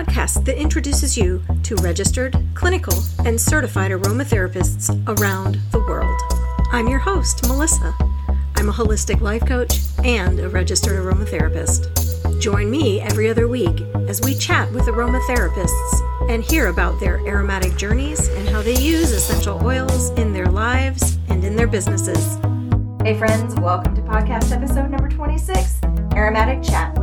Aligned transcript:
podcast 0.00 0.46
that 0.46 0.58
introduces 0.58 1.16
you 1.16 1.42
to 1.62 1.74
registered, 1.76 2.34
clinical, 2.54 3.02
and 3.26 3.38
certified 3.38 3.90
aromatherapists 3.90 4.88
around 5.06 5.58
the 5.72 5.78
world. 5.80 6.18
I'm 6.72 6.88
your 6.88 6.98
host, 6.98 7.46
Melissa. 7.46 7.94
I'm 8.56 8.70
a 8.70 8.72
holistic 8.72 9.20
life 9.20 9.44
coach 9.44 9.80
and 10.02 10.40
a 10.40 10.48
registered 10.48 10.98
aromatherapist. 10.98 12.40
Join 12.40 12.70
me 12.70 13.02
every 13.02 13.28
other 13.28 13.46
week 13.46 13.78
as 14.08 14.22
we 14.22 14.34
chat 14.34 14.72
with 14.72 14.84
aromatherapists 14.84 16.30
and 16.30 16.42
hear 16.42 16.68
about 16.68 16.98
their 16.98 17.18
aromatic 17.26 17.76
journeys 17.76 18.28
and 18.28 18.48
how 18.48 18.62
they 18.62 18.76
use 18.76 19.10
essential 19.10 19.62
oils 19.62 20.10
in 20.10 20.32
their 20.32 20.46
lives 20.46 21.18
and 21.28 21.44
in 21.44 21.56
their 21.56 21.66
businesses. 21.66 22.38
Hey, 23.02 23.18
friends, 23.18 23.54
welcome 23.56 23.94
to 23.94 24.02
podcast 24.02 24.50
episode 24.50 24.90
number 24.90 25.10
26 25.10 25.80
Aromatic 26.14 26.62
Chat 26.62 26.99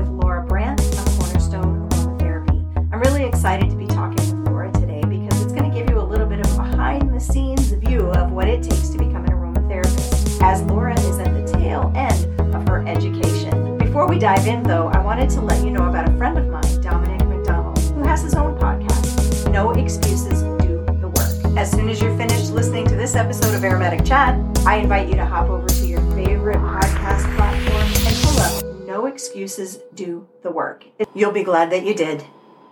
excited 3.37 3.69
to 3.69 3.75
be 3.75 3.85
talking 3.85 4.15
with 4.15 4.47
Laura 4.47 4.71
today 4.71 4.99
because 5.07 5.43
it's 5.43 5.53
going 5.53 5.69
to 5.69 5.69
give 5.69 5.87
you 5.91 5.99
a 5.99 6.01
little 6.01 6.25
bit 6.25 6.39
of 6.39 6.51
a 6.53 6.57
behind 6.57 7.13
the 7.13 7.19
scenes 7.19 7.71
view 7.73 8.07
of 8.13 8.31
what 8.31 8.47
it 8.47 8.63
takes 8.63 8.89
to 8.89 8.97
become 8.97 9.25
an 9.25 9.31
aromatherapist, 9.31 10.41
as 10.41 10.63
Laura 10.63 10.99
is 11.01 11.19
at 11.19 11.31
the 11.35 11.59
tail 11.59 11.93
end 11.95 12.25
of 12.55 12.67
her 12.67 12.83
education. 12.87 13.77
Before 13.77 14.07
we 14.07 14.17
dive 14.17 14.47
in, 14.47 14.63
though, 14.63 14.87
I 14.87 14.97
wanted 15.03 15.29
to 15.29 15.41
let 15.41 15.63
you 15.63 15.69
know 15.69 15.87
about 15.87 16.09
a 16.09 16.17
friend 16.17 16.35
of 16.35 16.47
mine, 16.47 16.81
Dominic 16.81 17.27
McDonald, 17.27 17.77
who 17.77 18.01
has 18.01 18.23
his 18.23 18.33
own 18.33 18.57
podcast, 18.57 19.51
No 19.51 19.69
Excuses 19.69 20.41
Do 20.65 20.83
the 20.99 21.09
Work. 21.09 21.57
As 21.59 21.69
soon 21.69 21.89
as 21.89 22.01
you're 22.01 22.17
finished 22.17 22.49
listening 22.49 22.88
to 22.88 22.95
this 22.95 23.13
episode 23.13 23.53
of 23.53 23.63
Aromatic 23.63 24.03
Chat, 24.03 24.35
I 24.65 24.77
invite 24.77 25.09
you 25.09 25.15
to 25.15 25.25
hop 25.25 25.47
over 25.47 25.67
to 25.67 25.85
your 25.85 26.01
favorite 26.15 26.57
podcast 26.57 27.35
platform 27.35 27.83
and 28.07 28.15
pull 28.23 28.39
up 28.39 28.88
No 28.88 29.05
Excuses 29.05 29.77
Do 29.94 30.27
the 30.41 30.49
Work. 30.49 30.85
You'll 31.13 31.31
be 31.31 31.44
glad 31.44 31.69
that 31.69 31.85
you 31.85 31.94
did. 31.94 32.25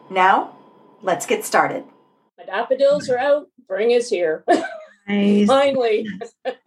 Now, 0.10 0.56
let's 1.02 1.26
get 1.26 1.46
started. 1.46 1.84
My 2.38 2.46
daffodils 2.46 3.10
are 3.10 3.18
out. 3.18 3.48
Spring 3.64 3.92
is 3.92 4.10
here. 4.10 4.46
Nice. 5.08 5.48
Finally. 5.48 6.08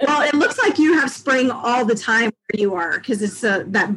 well, 0.06 0.22
it 0.22 0.34
looks 0.34 0.58
like 0.58 0.78
you 0.78 0.94
have 0.94 1.10
spring 1.10 1.50
all 1.50 1.84
the 1.84 1.94
time 1.96 2.30
where 2.30 2.60
you 2.60 2.74
are 2.74 2.98
because 2.98 3.20
it's 3.20 3.42
uh, 3.42 3.64
that 3.66 3.90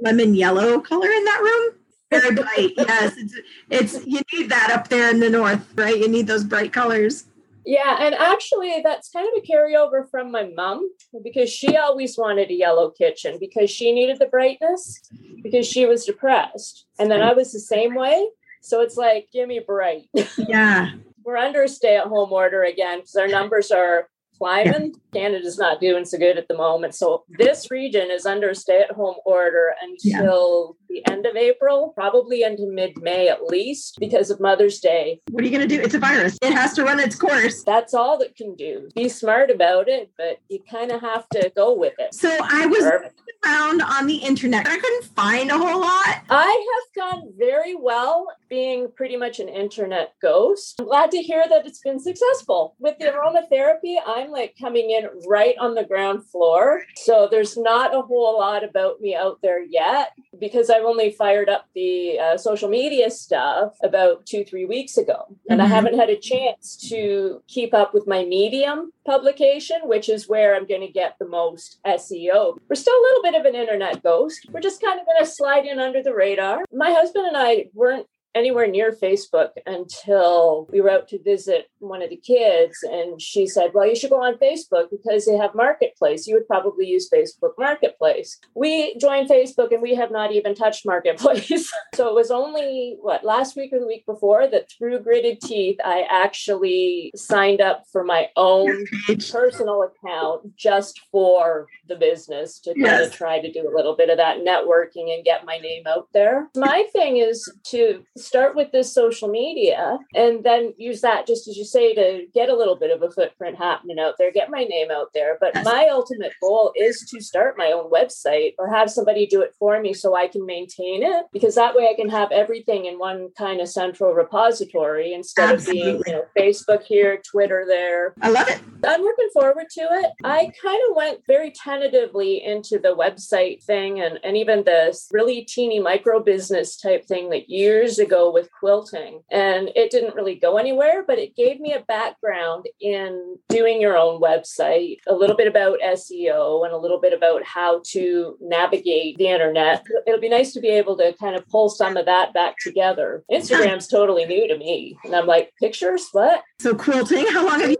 lemon 0.00 0.36
yellow 0.36 0.80
color 0.80 1.08
in 1.08 1.24
that 1.24 1.40
room. 1.42 1.74
Very 2.10 2.34
bright. 2.34 2.74
yes, 2.76 3.14
it's 3.16 3.34
it's 3.70 4.06
you 4.06 4.20
need 4.32 4.50
that 4.50 4.70
up 4.70 4.88
there 4.88 5.10
in 5.10 5.20
the 5.20 5.28
north, 5.28 5.66
right? 5.74 5.98
You 5.98 6.08
need 6.08 6.26
those 6.26 6.44
bright 6.44 6.72
colors. 6.72 7.24
Yeah, 7.66 7.98
and 8.00 8.14
actually, 8.14 8.80
that's 8.82 9.10
kind 9.10 9.28
of 9.28 9.42
a 9.42 9.46
carryover 9.46 10.08
from 10.10 10.30
my 10.30 10.50
mom 10.56 10.88
because 11.22 11.50
she 11.50 11.76
always 11.76 12.16
wanted 12.16 12.50
a 12.50 12.54
yellow 12.54 12.90
kitchen 12.90 13.36
because 13.38 13.68
she 13.68 13.92
needed 13.92 14.18
the 14.18 14.26
brightness 14.26 15.02
because 15.42 15.66
she 15.66 15.84
was 15.84 16.06
depressed. 16.06 16.86
And 16.98 17.10
then 17.10 17.20
I 17.20 17.34
was 17.34 17.52
the 17.52 17.60
same 17.60 17.94
way. 17.94 18.28
So 18.60 18.80
it's 18.80 18.96
like, 18.96 19.28
give 19.32 19.48
me 19.48 19.58
a 19.58 19.62
break. 19.62 20.08
Yeah. 20.36 20.90
We're 21.24 21.36
under 21.36 21.64
a 21.64 21.68
stay 21.68 21.96
at 21.96 22.06
home 22.06 22.32
order 22.32 22.62
again 22.62 23.00
because 23.00 23.16
our 23.16 23.28
numbers 23.28 23.70
are 23.70 24.08
climbing. 24.38 24.94
Canada's 25.12 25.58
not 25.58 25.80
doing 25.80 26.04
so 26.04 26.18
good 26.18 26.38
at 26.38 26.48
the 26.48 26.56
moment. 26.56 26.94
So 26.94 27.24
this 27.38 27.70
region 27.70 28.10
is 28.10 28.26
under 28.26 28.54
stay 28.54 28.80
at 28.80 28.92
home 28.92 29.16
order 29.24 29.74
until 29.82 30.76
yeah. 30.88 31.00
the 31.04 31.12
end 31.12 31.26
of 31.26 31.36
April, 31.36 31.92
probably 31.94 32.42
into 32.42 32.66
mid 32.66 33.00
May 33.00 33.28
at 33.28 33.44
least, 33.44 33.96
because 33.98 34.30
of 34.30 34.40
Mother's 34.40 34.80
Day. 34.80 35.20
What 35.30 35.42
are 35.42 35.46
you 35.46 35.56
going 35.56 35.68
to 35.68 35.76
do? 35.76 35.82
It's 35.82 35.94
a 35.94 35.98
virus. 35.98 36.38
It 36.42 36.52
has 36.52 36.74
to 36.74 36.84
run 36.84 37.00
its 37.00 37.16
course. 37.16 37.62
That's 37.64 37.94
all 37.94 38.20
it 38.20 38.36
can 38.36 38.54
do. 38.54 38.88
Be 38.94 39.08
smart 39.08 39.50
about 39.50 39.88
it, 39.88 40.10
but 40.16 40.38
you 40.48 40.60
kind 40.70 40.90
of 40.90 41.00
have 41.00 41.28
to 41.30 41.52
go 41.56 41.74
with 41.74 41.94
it. 41.98 42.14
So 42.14 42.30
I 42.42 42.66
was 42.66 42.80
Perfect. 42.80 43.20
around 43.44 43.82
on 43.82 44.06
the 44.06 44.16
internet. 44.16 44.66
I 44.66 44.78
couldn't 44.78 45.04
find 45.04 45.50
a 45.50 45.58
whole 45.58 45.80
lot. 45.80 46.22
I 46.30 46.66
have 46.96 47.10
done 47.12 47.32
very 47.38 47.74
well 47.74 48.26
being 48.48 48.88
pretty 48.96 49.16
much 49.16 49.40
an 49.40 49.48
internet 49.48 50.14
ghost. 50.20 50.76
I'm 50.80 50.86
glad 50.86 51.10
to 51.12 51.18
hear 51.18 51.44
that 51.48 51.66
it's 51.66 51.80
been 51.80 52.00
successful. 52.00 52.74
With 52.78 52.98
the 52.98 53.06
aromatherapy, 53.06 53.96
I'm 54.06 54.27
like 54.30 54.54
coming 54.60 54.90
in 54.90 55.08
right 55.26 55.54
on 55.58 55.74
the 55.74 55.84
ground 55.84 56.24
floor. 56.26 56.82
So 56.96 57.28
there's 57.30 57.56
not 57.56 57.94
a 57.94 58.02
whole 58.02 58.38
lot 58.38 58.64
about 58.64 59.00
me 59.00 59.14
out 59.14 59.38
there 59.42 59.62
yet 59.62 60.12
because 60.38 60.70
I've 60.70 60.84
only 60.84 61.10
fired 61.10 61.48
up 61.48 61.66
the 61.74 62.18
uh, 62.18 62.36
social 62.38 62.68
media 62.68 63.10
stuff 63.10 63.76
about 63.82 64.26
two, 64.26 64.44
three 64.44 64.64
weeks 64.64 64.96
ago. 64.96 65.24
And 65.48 65.60
mm-hmm. 65.60 65.72
I 65.72 65.74
haven't 65.74 65.98
had 65.98 66.10
a 66.10 66.16
chance 66.16 66.76
to 66.88 67.42
keep 67.48 67.74
up 67.74 67.94
with 67.94 68.06
my 68.06 68.24
Medium 68.24 68.92
publication, 69.04 69.78
which 69.84 70.08
is 70.08 70.28
where 70.28 70.54
I'm 70.54 70.66
going 70.66 70.82
to 70.82 70.92
get 70.92 71.16
the 71.18 71.28
most 71.28 71.78
SEO. 71.86 72.58
We're 72.68 72.74
still 72.74 72.94
a 72.94 73.04
little 73.06 73.22
bit 73.22 73.34
of 73.34 73.46
an 73.46 73.54
internet 73.54 74.02
ghost. 74.02 74.46
We're 74.50 74.60
just 74.60 74.82
kind 74.82 75.00
of 75.00 75.06
going 75.06 75.24
to 75.24 75.30
slide 75.30 75.66
in 75.66 75.78
under 75.78 76.02
the 76.02 76.14
radar. 76.14 76.64
My 76.72 76.92
husband 76.92 77.26
and 77.26 77.36
I 77.36 77.66
weren't 77.74 78.06
anywhere 78.38 78.66
near 78.66 78.92
Facebook 78.92 79.50
until 79.66 80.68
we 80.70 80.80
were 80.80 80.90
out 80.90 81.08
to 81.08 81.22
visit 81.22 81.70
one 81.80 82.02
of 82.02 82.10
the 82.10 82.16
kids. 82.16 82.78
And 82.82 83.20
she 83.20 83.46
said, 83.46 83.72
Well, 83.74 83.86
you 83.86 83.96
should 83.96 84.10
go 84.10 84.22
on 84.22 84.38
Facebook 84.38 84.90
because 84.90 85.26
they 85.26 85.36
have 85.36 85.54
Marketplace. 85.54 86.26
You 86.26 86.34
would 86.34 86.46
probably 86.46 86.86
use 86.86 87.10
Facebook 87.10 87.52
Marketplace. 87.58 88.38
We 88.54 88.96
joined 88.96 89.28
Facebook 89.28 89.72
and 89.72 89.82
we 89.82 89.94
have 89.94 90.10
not 90.10 90.32
even 90.32 90.54
touched 90.54 90.86
Marketplace. 90.86 91.70
so 91.94 92.08
it 92.08 92.14
was 92.14 92.30
only, 92.30 92.96
what, 93.00 93.24
last 93.24 93.56
week 93.56 93.72
or 93.72 93.80
the 93.80 93.86
week 93.86 94.06
before 94.06 94.48
that 94.48 94.70
through 94.70 95.00
Gritted 95.00 95.40
Teeth, 95.40 95.78
I 95.84 96.06
actually 96.08 97.12
signed 97.16 97.60
up 97.60 97.84
for 97.90 98.04
my 98.04 98.28
own 98.36 98.86
personal 99.30 99.82
account 99.82 100.56
just 100.56 101.00
for 101.10 101.66
the 101.88 101.96
business 101.96 102.60
to 102.60 102.74
yes. 102.76 102.90
kind 102.90 103.04
of 103.04 103.12
try 103.12 103.40
to 103.40 103.52
do 103.52 103.68
a 103.68 103.74
little 103.74 103.96
bit 103.96 104.10
of 104.10 104.18
that 104.18 104.38
networking 104.38 105.12
and 105.14 105.24
get 105.24 105.44
my 105.44 105.58
name 105.58 105.84
out 105.86 106.08
there. 106.12 106.48
My 106.54 106.86
thing 106.92 107.16
is 107.16 107.50
to 107.66 108.04
start 108.28 108.54
with 108.54 108.70
this 108.72 108.92
social 108.92 109.28
media 109.28 109.98
and 110.14 110.44
then 110.44 110.74
use 110.76 111.00
that 111.00 111.26
just 111.26 111.48
as 111.48 111.56
you 111.56 111.64
say 111.64 111.94
to 111.94 112.26
get 112.34 112.48
a 112.48 112.56
little 112.56 112.76
bit 112.76 112.90
of 112.90 113.02
a 113.02 113.10
footprint 113.10 113.56
happening 113.56 113.98
out 113.98 114.14
there 114.18 114.30
get 114.32 114.50
my 114.50 114.64
name 114.64 114.90
out 114.90 115.08
there. 115.14 115.38
But 115.40 115.54
my 115.64 115.88
ultimate 115.90 116.32
goal 116.40 116.72
is 116.76 117.00
to 117.10 117.20
start 117.20 117.56
my 117.56 117.72
own 117.72 117.90
website 117.90 118.54
or 118.58 118.68
have 118.68 118.90
somebody 118.90 119.26
do 119.26 119.40
it 119.42 119.54
for 119.58 119.80
me 119.80 119.92
so 119.92 120.14
i 120.14 120.26
can 120.26 120.44
maintain 120.46 121.02
it 121.02 121.26
because 121.32 121.54
that 121.54 121.74
way 121.74 121.88
i 121.88 121.94
can 121.94 122.08
have 122.08 122.30
everything 122.32 122.86
in 122.86 122.98
one 122.98 123.28
kind 123.36 123.60
of 123.60 123.68
central 123.68 124.12
repository 124.12 125.12
instead 125.12 125.50
Absolutely. 125.50 125.80
of 125.80 125.84
being 125.84 126.02
you 126.06 126.12
know 126.12 126.24
facebook 126.36 126.82
here 126.82 127.20
twitter 127.24 127.64
there. 127.66 128.14
I 128.20 128.30
love 128.30 128.48
it. 128.48 128.60
I'm 128.84 129.02
looking 129.02 129.28
forward 129.32 129.66
to 129.70 129.80
it. 129.80 130.12
I 130.24 130.50
kind 130.62 130.80
of 130.88 130.96
went 130.96 131.20
very 131.26 131.50
tentatively 131.50 132.42
into 132.42 132.78
the 132.78 132.94
website 132.94 133.62
thing 133.62 134.00
and, 134.00 134.18
and 134.22 134.36
even 134.36 134.64
this 134.64 135.08
really 135.12 135.42
teeny 135.42 135.80
micro 135.80 136.20
business 136.20 136.76
type 136.76 137.06
thing 137.06 137.30
that 137.30 137.48
years 137.48 137.98
ago 137.98 138.07
ago 138.08 138.32
with 138.32 138.48
quilting 138.58 139.22
and 139.30 139.70
it 139.76 139.90
didn't 139.90 140.14
really 140.14 140.34
go 140.34 140.56
anywhere, 140.56 141.04
but 141.06 141.18
it 141.18 141.36
gave 141.36 141.60
me 141.60 141.74
a 141.74 141.80
background 141.80 142.66
in 142.80 143.36
doing 143.48 143.80
your 143.80 143.96
own 143.96 144.20
website, 144.20 144.96
a 145.06 145.14
little 145.14 145.36
bit 145.36 145.46
about 145.46 145.78
SEO 145.80 146.64
and 146.64 146.72
a 146.72 146.78
little 146.78 147.00
bit 147.00 147.12
about 147.12 147.44
how 147.44 147.82
to 147.88 148.36
navigate 148.40 149.18
the 149.18 149.28
internet. 149.28 149.84
It'll 150.06 150.20
be 150.20 150.28
nice 150.28 150.52
to 150.54 150.60
be 150.60 150.68
able 150.68 150.96
to 150.96 151.14
kind 151.20 151.36
of 151.36 151.46
pull 151.48 151.68
some 151.68 151.96
of 151.96 152.06
that 152.06 152.32
back 152.32 152.56
together. 152.58 153.24
Instagram's 153.30 153.88
totally 153.98 154.24
new 154.24 154.48
to 154.48 154.56
me. 154.56 154.98
And 155.04 155.14
I'm 155.14 155.26
like, 155.26 155.52
pictures? 155.60 156.08
What? 156.12 156.42
So 156.60 156.74
quilting, 156.74 157.26
how 157.32 157.46
long 157.46 157.60
have 157.60 157.70
you 157.70 157.76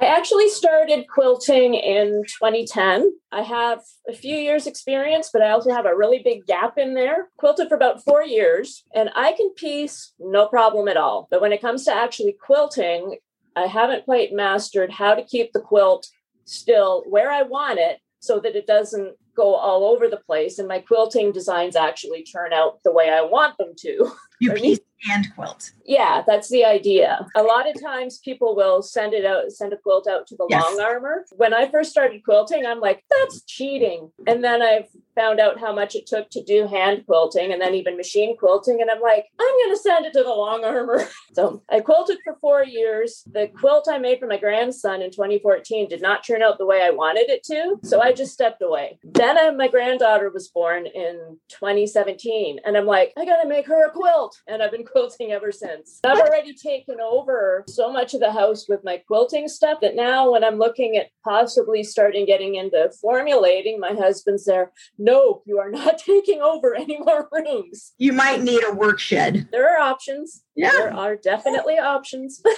I 0.00 0.06
actually 0.06 0.48
started 0.48 1.06
quilting 1.08 1.74
in 1.74 2.22
2010. 2.38 3.12
I 3.32 3.42
have 3.42 3.80
a 4.08 4.12
few 4.12 4.36
years 4.36 4.66
experience, 4.66 5.30
but 5.32 5.42
I 5.42 5.50
also 5.50 5.72
have 5.72 5.86
a 5.86 5.96
really 5.96 6.20
big 6.24 6.46
gap 6.46 6.78
in 6.78 6.94
there. 6.94 7.28
Quilted 7.38 7.68
for 7.68 7.76
about 7.76 8.02
4 8.02 8.24
years 8.24 8.84
and 8.94 9.10
I 9.14 9.32
can 9.32 9.50
piece 9.54 10.12
no 10.18 10.48
problem 10.48 10.88
at 10.88 10.96
all. 10.96 11.28
But 11.30 11.40
when 11.40 11.52
it 11.52 11.60
comes 11.60 11.84
to 11.84 11.94
actually 11.94 12.36
quilting, 12.44 13.18
I 13.56 13.66
haven't 13.66 14.04
quite 14.04 14.32
mastered 14.32 14.90
how 14.90 15.14
to 15.14 15.24
keep 15.24 15.52
the 15.52 15.60
quilt 15.60 16.08
still 16.44 17.04
where 17.08 17.30
I 17.30 17.42
want 17.42 17.78
it 17.78 17.98
so 18.18 18.40
that 18.40 18.56
it 18.56 18.66
doesn't 18.66 19.16
go 19.34 19.54
all 19.54 19.84
over 19.84 20.08
the 20.08 20.18
place 20.18 20.58
and 20.58 20.68
my 20.68 20.80
quilting 20.80 21.32
designs 21.32 21.76
actually 21.76 22.22
turn 22.24 22.52
out 22.52 22.82
the 22.84 22.92
way 22.92 23.10
I 23.10 23.22
want 23.22 23.56
them 23.58 23.72
to. 23.78 24.12
You 24.40 24.52
piece 24.54 24.80
and 25.08 25.26
quilt. 25.34 25.72
Yeah, 25.84 26.22
that's 26.26 26.48
the 26.48 26.64
idea. 26.64 27.26
A 27.34 27.42
lot 27.42 27.68
of 27.68 27.80
times 27.80 28.18
people 28.18 28.54
will 28.54 28.82
send 28.82 29.14
it 29.14 29.24
out, 29.24 29.50
send 29.52 29.72
a 29.72 29.76
quilt 29.76 30.06
out 30.06 30.26
to 30.28 30.36
the 30.36 30.46
yes. 30.48 30.62
long 30.62 30.80
armer. 30.80 31.24
When 31.32 31.54
I 31.54 31.70
first 31.70 31.90
started 31.90 32.24
quilting, 32.24 32.66
I'm 32.66 32.80
like, 32.80 33.04
that's 33.10 33.42
cheating. 33.42 34.10
And 34.26 34.44
then 34.44 34.62
I've 34.62 34.88
found 35.14 35.40
out 35.40 35.60
how 35.60 35.74
much 35.74 35.94
it 35.94 36.06
took 36.06 36.30
to 36.30 36.42
do 36.42 36.66
hand 36.66 37.04
quilting 37.06 37.52
and 37.52 37.60
then 37.60 37.74
even 37.74 37.96
machine 37.96 38.36
quilting. 38.36 38.80
And 38.80 38.90
I'm 38.90 39.00
like, 39.00 39.26
I'm 39.38 39.56
going 39.58 39.76
to 39.76 39.82
send 39.82 40.06
it 40.06 40.12
to 40.14 40.22
the 40.22 40.28
long 40.28 40.64
armer. 40.64 41.08
so 41.34 41.62
I 41.70 41.80
quilted 41.80 42.18
for 42.24 42.36
four 42.40 42.64
years. 42.64 43.24
The 43.30 43.48
quilt 43.48 43.88
I 43.90 43.98
made 43.98 44.18
for 44.18 44.26
my 44.26 44.38
grandson 44.38 45.02
in 45.02 45.10
2014 45.10 45.88
did 45.88 46.02
not 46.02 46.24
turn 46.26 46.42
out 46.42 46.58
the 46.58 46.66
way 46.66 46.82
I 46.82 46.90
wanted 46.90 47.28
it 47.28 47.42
to. 47.44 47.78
So 47.82 48.00
I 48.00 48.12
just 48.12 48.32
stepped 48.32 48.62
away. 48.62 48.98
Then 49.02 49.38
I, 49.38 49.50
my 49.50 49.68
granddaughter 49.68 50.30
was 50.30 50.48
born 50.48 50.86
in 50.86 51.38
2017. 51.48 52.60
And 52.64 52.76
I'm 52.76 52.86
like, 52.86 53.12
I 53.18 53.24
got 53.24 53.42
to 53.42 53.48
make 53.48 53.66
her 53.66 53.86
a 53.86 53.90
quilt. 53.90 54.40
And 54.46 54.62
I've 54.62 54.70
been 54.70 54.84
quilting 54.92 55.32
ever 55.32 55.52
since. 55.52 56.00
I've 56.04 56.18
already 56.18 56.54
taken 56.54 57.00
over 57.00 57.64
so 57.68 57.92
much 57.92 58.14
of 58.14 58.20
the 58.20 58.32
house 58.32 58.68
with 58.68 58.80
my 58.84 58.98
quilting 59.06 59.48
stuff 59.48 59.80
that 59.80 59.94
now 59.96 60.30
when 60.32 60.44
I'm 60.44 60.58
looking 60.58 60.96
at 60.96 61.08
possibly 61.24 61.82
starting 61.82 62.26
getting 62.26 62.56
into 62.56 62.90
formulating, 63.00 63.80
my 63.80 63.92
husband's 63.92 64.44
there, 64.44 64.72
no, 64.98 65.42
you 65.46 65.58
are 65.58 65.70
not 65.70 65.98
taking 66.06 66.40
over 66.40 66.74
any 66.74 66.98
more 66.98 67.28
rooms. 67.32 67.92
You 67.98 68.12
might 68.12 68.42
need 68.42 68.62
a 68.64 68.72
work 68.72 68.98
shed. 68.98 69.48
There 69.52 69.76
are 69.76 69.80
options. 69.80 70.44
Yeah. 70.54 70.72
There 70.72 70.94
are 70.94 71.16
definitely 71.16 71.78
options. 71.78 72.42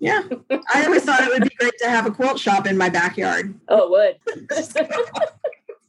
Yeah. 0.00 0.22
I 0.72 0.84
always 0.84 1.04
thought 1.04 1.22
it 1.22 1.28
would 1.28 1.42
be 1.42 1.56
great 1.58 1.76
to 1.80 1.88
have 1.90 2.06
a 2.06 2.12
quilt 2.12 2.38
shop 2.38 2.68
in 2.68 2.76
my 2.76 2.88
backyard. 2.88 3.58
oh, 3.68 3.92
it 3.92 4.18
would. 4.30 4.48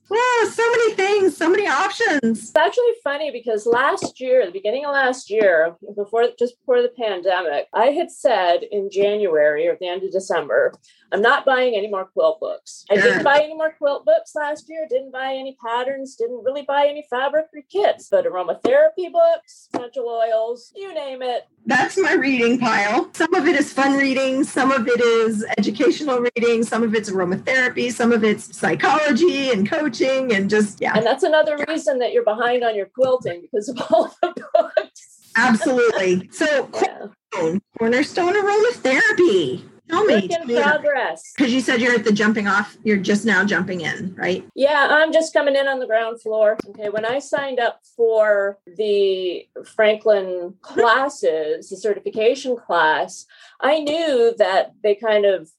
Wow, 0.09 0.49
so 0.49 0.63
many 0.71 0.93
things, 0.93 1.37
so 1.37 1.49
many 1.49 1.67
options. 1.67 2.19
It's 2.23 2.55
actually 2.55 2.93
funny 3.03 3.29
because 3.29 3.67
last 3.67 4.19
year, 4.19 4.43
the 4.43 4.51
beginning 4.51 4.85
of 4.85 4.93
last 4.93 5.29
year, 5.29 5.75
before 5.95 6.29
just 6.37 6.57
before 6.59 6.81
the 6.81 6.89
pandemic, 6.89 7.67
I 7.73 7.87
had 7.87 8.09
said 8.09 8.63
in 8.71 8.89
January 8.91 9.67
or 9.67 9.77
the 9.79 9.87
end 9.87 10.03
of 10.03 10.11
December, 10.11 10.73
I'm 11.11 11.21
not 11.21 11.45
buying 11.45 11.75
any 11.75 11.87
more 11.87 12.05
quilt 12.05 12.39
books. 12.39 12.85
I 12.89 12.95
didn't 12.95 13.23
buy 13.23 13.41
any 13.43 13.55
more 13.55 13.73
quilt 13.77 14.05
books 14.05 14.35
last 14.35 14.69
year, 14.69 14.85
didn't 14.89 15.11
buy 15.11 15.33
any 15.33 15.57
patterns, 15.63 16.15
didn't 16.15 16.43
really 16.43 16.61
buy 16.61 16.87
any 16.87 17.05
fabric 17.09 17.47
or 17.53 17.61
kits, 17.71 18.09
but 18.09 18.25
aromatherapy 18.25 19.11
books, 19.11 19.69
essential 19.73 20.07
oils, 20.07 20.71
you 20.75 20.93
name 20.93 21.21
it. 21.21 21.47
That's 21.65 21.97
my 21.97 22.13
reading 22.13 22.59
pile. 22.59 23.09
Some 23.13 23.33
of 23.33 23.47
it 23.47 23.55
is 23.55 23.73
fun 23.73 23.97
reading, 23.97 24.43
some 24.43 24.71
of 24.71 24.87
it 24.87 25.01
is 25.01 25.45
educational 25.57 26.19
reading, 26.19 26.63
some 26.63 26.83
of 26.83 26.93
it's 26.93 27.09
aromatherapy, 27.09 27.91
some 27.91 28.11
of 28.11 28.23
it's 28.23 28.55
psychology 28.57 29.51
and 29.51 29.69
coaching 29.69 30.33
and 30.33 30.49
just 30.49 30.79
yeah. 30.79 30.95
And 30.95 31.05
that's 31.05 31.23
another 31.23 31.57
reason 31.67 31.99
that 31.99 32.13
you're 32.13 32.23
behind 32.23 32.63
on 32.63 32.75
your 32.75 32.87
quilting 32.87 33.41
because 33.41 33.69
of 33.69 33.79
all 33.89 34.13
the 34.21 34.45
books. 34.53 35.31
Absolutely. 35.35 36.29
So 36.31 36.69
Yeah. 36.81 37.07
cornerstone, 37.31 37.61
cornerstone 37.77 38.33
aromatherapy. 38.33 39.63
Tell 39.89 40.05
me. 40.05 40.13
Work 40.13 40.31
in 40.31 40.61
progress. 40.61 41.33
Because 41.35 41.53
you 41.53 41.61
said 41.61 41.81
you're 41.81 41.93
at 41.93 42.03
the 42.03 42.11
jumping 42.11 42.47
off, 42.47 42.77
you're 42.83 42.97
just 42.97 43.25
now 43.25 43.43
jumping 43.43 43.81
in, 43.81 44.13
right? 44.15 44.47
Yeah, 44.55 44.87
I'm 44.89 45.11
just 45.11 45.33
coming 45.33 45.55
in 45.55 45.67
on 45.67 45.79
the 45.79 45.87
ground 45.87 46.21
floor. 46.21 46.57
Okay, 46.69 46.89
when 46.89 47.05
I 47.05 47.19
signed 47.19 47.59
up 47.59 47.81
for 47.95 48.59
the 48.77 49.47
Franklin 49.75 50.55
classes, 50.61 51.69
the 51.69 51.77
certification 51.77 52.55
class, 52.55 53.25
I 53.59 53.79
knew 53.79 54.33
that 54.37 54.73
they 54.83 54.95
kind 54.95 55.25
of 55.25 55.49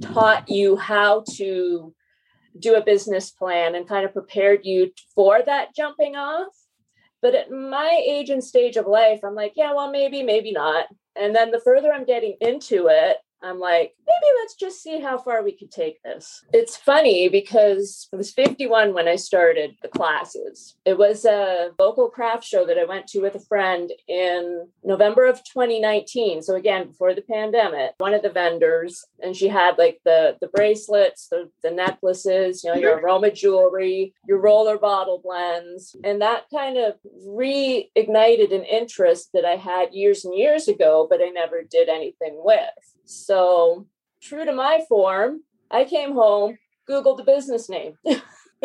taught 0.00 0.48
you 0.48 0.76
how 0.76 1.24
to 1.34 1.94
do 2.58 2.74
a 2.74 2.84
business 2.84 3.30
plan 3.30 3.74
and 3.74 3.88
kind 3.88 4.04
of 4.04 4.12
prepared 4.12 4.60
you 4.64 4.92
for 5.14 5.42
that 5.42 5.74
jumping 5.74 6.16
off. 6.16 6.52
But 7.20 7.34
at 7.34 7.50
my 7.50 8.02
age 8.06 8.30
and 8.30 8.42
stage 8.42 8.76
of 8.76 8.86
life, 8.86 9.20
I'm 9.24 9.34
like, 9.34 9.52
yeah, 9.56 9.72
well, 9.72 9.90
maybe, 9.90 10.22
maybe 10.22 10.52
not. 10.52 10.86
And 11.16 11.34
then 11.34 11.50
the 11.50 11.60
further 11.60 11.92
I'm 11.92 12.04
getting 12.04 12.36
into 12.40 12.88
it, 12.88 13.16
I'm 13.44 13.58
like, 13.58 13.94
maybe 14.06 14.32
let's 14.40 14.54
just 14.54 14.82
see 14.82 15.00
how 15.00 15.18
far 15.18 15.42
we 15.42 15.52
could 15.56 15.70
take 15.70 16.02
this. 16.02 16.44
It's 16.52 16.76
funny 16.76 17.28
because 17.28 18.08
I 18.12 18.16
was 18.16 18.32
51 18.32 18.94
when 18.94 19.08
I 19.08 19.16
started 19.16 19.76
the 19.82 19.88
classes. 19.88 20.76
It 20.84 20.98
was 20.98 21.24
a 21.24 21.70
local 21.78 22.08
craft 22.08 22.44
show 22.44 22.66
that 22.66 22.78
I 22.78 22.84
went 22.84 23.06
to 23.08 23.20
with 23.20 23.34
a 23.34 23.40
friend 23.40 23.90
in 24.08 24.68
November 24.84 25.26
of 25.26 25.42
2019. 25.44 26.42
So 26.42 26.54
again, 26.54 26.88
before 26.88 27.14
the 27.14 27.22
pandemic, 27.22 27.92
one 27.98 28.14
of 28.14 28.22
the 28.22 28.30
vendors, 28.30 29.04
and 29.22 29.36
she 29.36 29.48
had 29.48 29.78
like 29.78 30.00
the 30.04 30.36
the 30.40 30.48
bracelets, 30.48 31.28
the, 31.28 31.50
the 31.62 31.70
necklaces, 31.70 32.64
you 32.64 32.70
know, 32.70 32.78
your 32.78 32.98
aroma 32.98 33.30
jewelry, 33.30 34.14
your 34.26 34.40
roller 34.40 34.78
bottle 34.78 35.20
blends. 35.22 35.96
And 36.04 36.20
that 36.20 36.44
kind 36.52 36.76
of 36.76 36.94
reignited 37.26 38.54
an 38.54 38.64
interest 38.64 39.30
that 39.34 39.44
I 39.44 39.56
had 39.56 39.92
years 39.92 40.24
and 40.24 40.36
years 40.36 40.68
ago, 40.68 41.06
but 41.08 41.20
I 41.20 41.28
never 41.28 41.62
did 41.62 41.88
anything 41.88 42.40
with. 42.44 42.62
So, 43.04 43.31
true 44.20 44.44
to 44.44 44.52
my 44.52 44.82
form, 44.88 45.42
I 45.70 45.84
came 45.84 46.12
home, 46.12 46.58
Googled 46.88 47.16
the 47.16 47.24
business 47.24 47.68
name. 47.68 47.96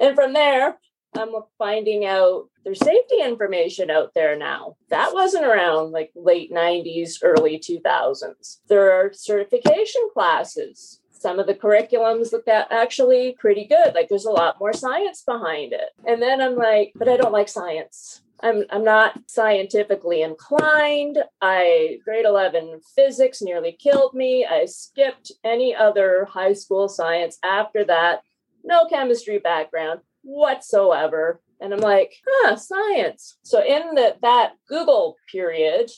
and 0.00 0.14
from 0.14 0.32
there, 0.32 0.78
I'm 1.16 1.30
finding 1.58 2.04
out 2.04 2.48
there's 2.64 2.78
safety 2.78 3.20
information 3.22 3.90
out 3.90 4.12
there 4.14 4.36
now. 4.36 4.76
That 4.90 5.12
wasn't 5.12 5.46
around 5.46 5.90
like 5.92 6.12
late 6.14 6.52
90s, 6.52 7.18
early 7.22 7.58
2000s. 7.58 8.58
There 8.68 8.92
are 8.92 9.12
certification 9.12 10.02
classes. 10.12 11.00
Some 11.10 11.38
of 11.38 11.46
the 11.46 11.54
curriculums 11.54 12.32
look 12.32 12.48
at 12.48 12.70
actually 12.70 13.36
pretty 13.38 13.66
good. 13.66 13.94
Like 13.94 14.08
there's 14.08 14.24
a 14.24 14.30
lot 14.30 14.60
more 14.60 14.72
science 14.72 15.22
behind 15.22 15.72
it. 15.72 15.90
And 16.06 16.22
then 16.22 16.40
I'm 16.40 16.56
like, 16.56 16.92
but 16.94 17.08
I 17.08 17.16
don't 17.16 17.32
like 17.32 17.48
science. 17.48 18.22
I'm 18.42 18.64
I'm 18.70 18.84
not 18.84 19.18
scientifically 19.26 20.22
inclined. 20.22 21.18
I 21.40 21.98
grade 22.04 22.24
11 22.24 22.80
physics 22.94 23.42
nearly 23.42 23.72
killed 23.72 24.14
me. 24.14 24.46
I 24.46 24.64
skipped 24.66 25.32
any 25.44 25.74
other 25.74 26.26
high 26.30 26.54
school 26.54 26.88
science 26.88 27.38
after 27.44 27.84
that. 27.84 28.22
No 28.64 28.86
chemistry 28.86 29.38
background 29.38 30.00
whatsoever. 30.22 31.40
And 31.60 31.74
I'm 31.74 31.80
like, 31.80 32.14
huh, 32.26 32.56
science. 32.56 33.36
So 33.42 33.62
in 33.62 33.94
the, 33.94 34.16
that 34.22 34.52
Google 34.66 35.16
period, 35.30 35.90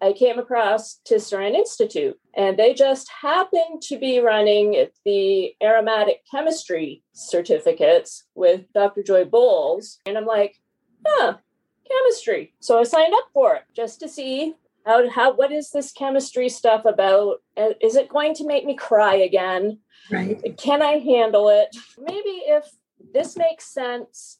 I 0.00 0.12
came 0.12 0.38
across 0.38 1.00
Tisserand 1.08 1.54
Institute, 1.54 2.16
and 2.34 2.56
they 2.56 2.72
just 2.72 3.10
happened 3.20 3.82
to 3.82 3.98
be 3.98 4.20
running 4.20 4.86
the 5.04 5.54
aromatic 5.60 6.22
chemistry 6.30 7.02
certificates 7.12 8.24
with 8.36 8.72
Dr. 8.72 9.02
Joy 9.02 9.24
Bowles. 9.24 9.98
And 10.06 10.16
I'm 10.16 10.26
like, 10.26 10.60
huh, 11.04 11.38
chemistry. 11.90 12.54
So 12.60 12.78
I 12.78 12.84
signed 12.84 13.14
up 13.14 13.28
for 13.32 13.56
it 13.56 13.62
just 13.74 14.00
to 14.00 14.08
see 14.08 14.54
how, 14.86 15.08
how 15.10 15.34
what 15.34 15.52
is 15.52 15.70
this 15.70 15.92
chemistry 15.92 16.48
stuff 16.48 16.84
about? 16.84 17.42
Uh, 17.56 17.70
Is 17.80 17.96
it 17.96 18.08
going 18.08 18.34
to 18.34 18.46
make 18.46 18.64
me 18.64 18.74
cry 18.74 19.16
again? 19.16 19.78
Right. 20.10 20.56
Can 20.56 20.82
I 20.82 20.98
handle 20.98 21.48
it? 21.50 21.76
Maybe 21.98 22.42
if 22.46 22.64
this 23.12 23.36
makes 23.36 23.66
sense, 23.66 24.38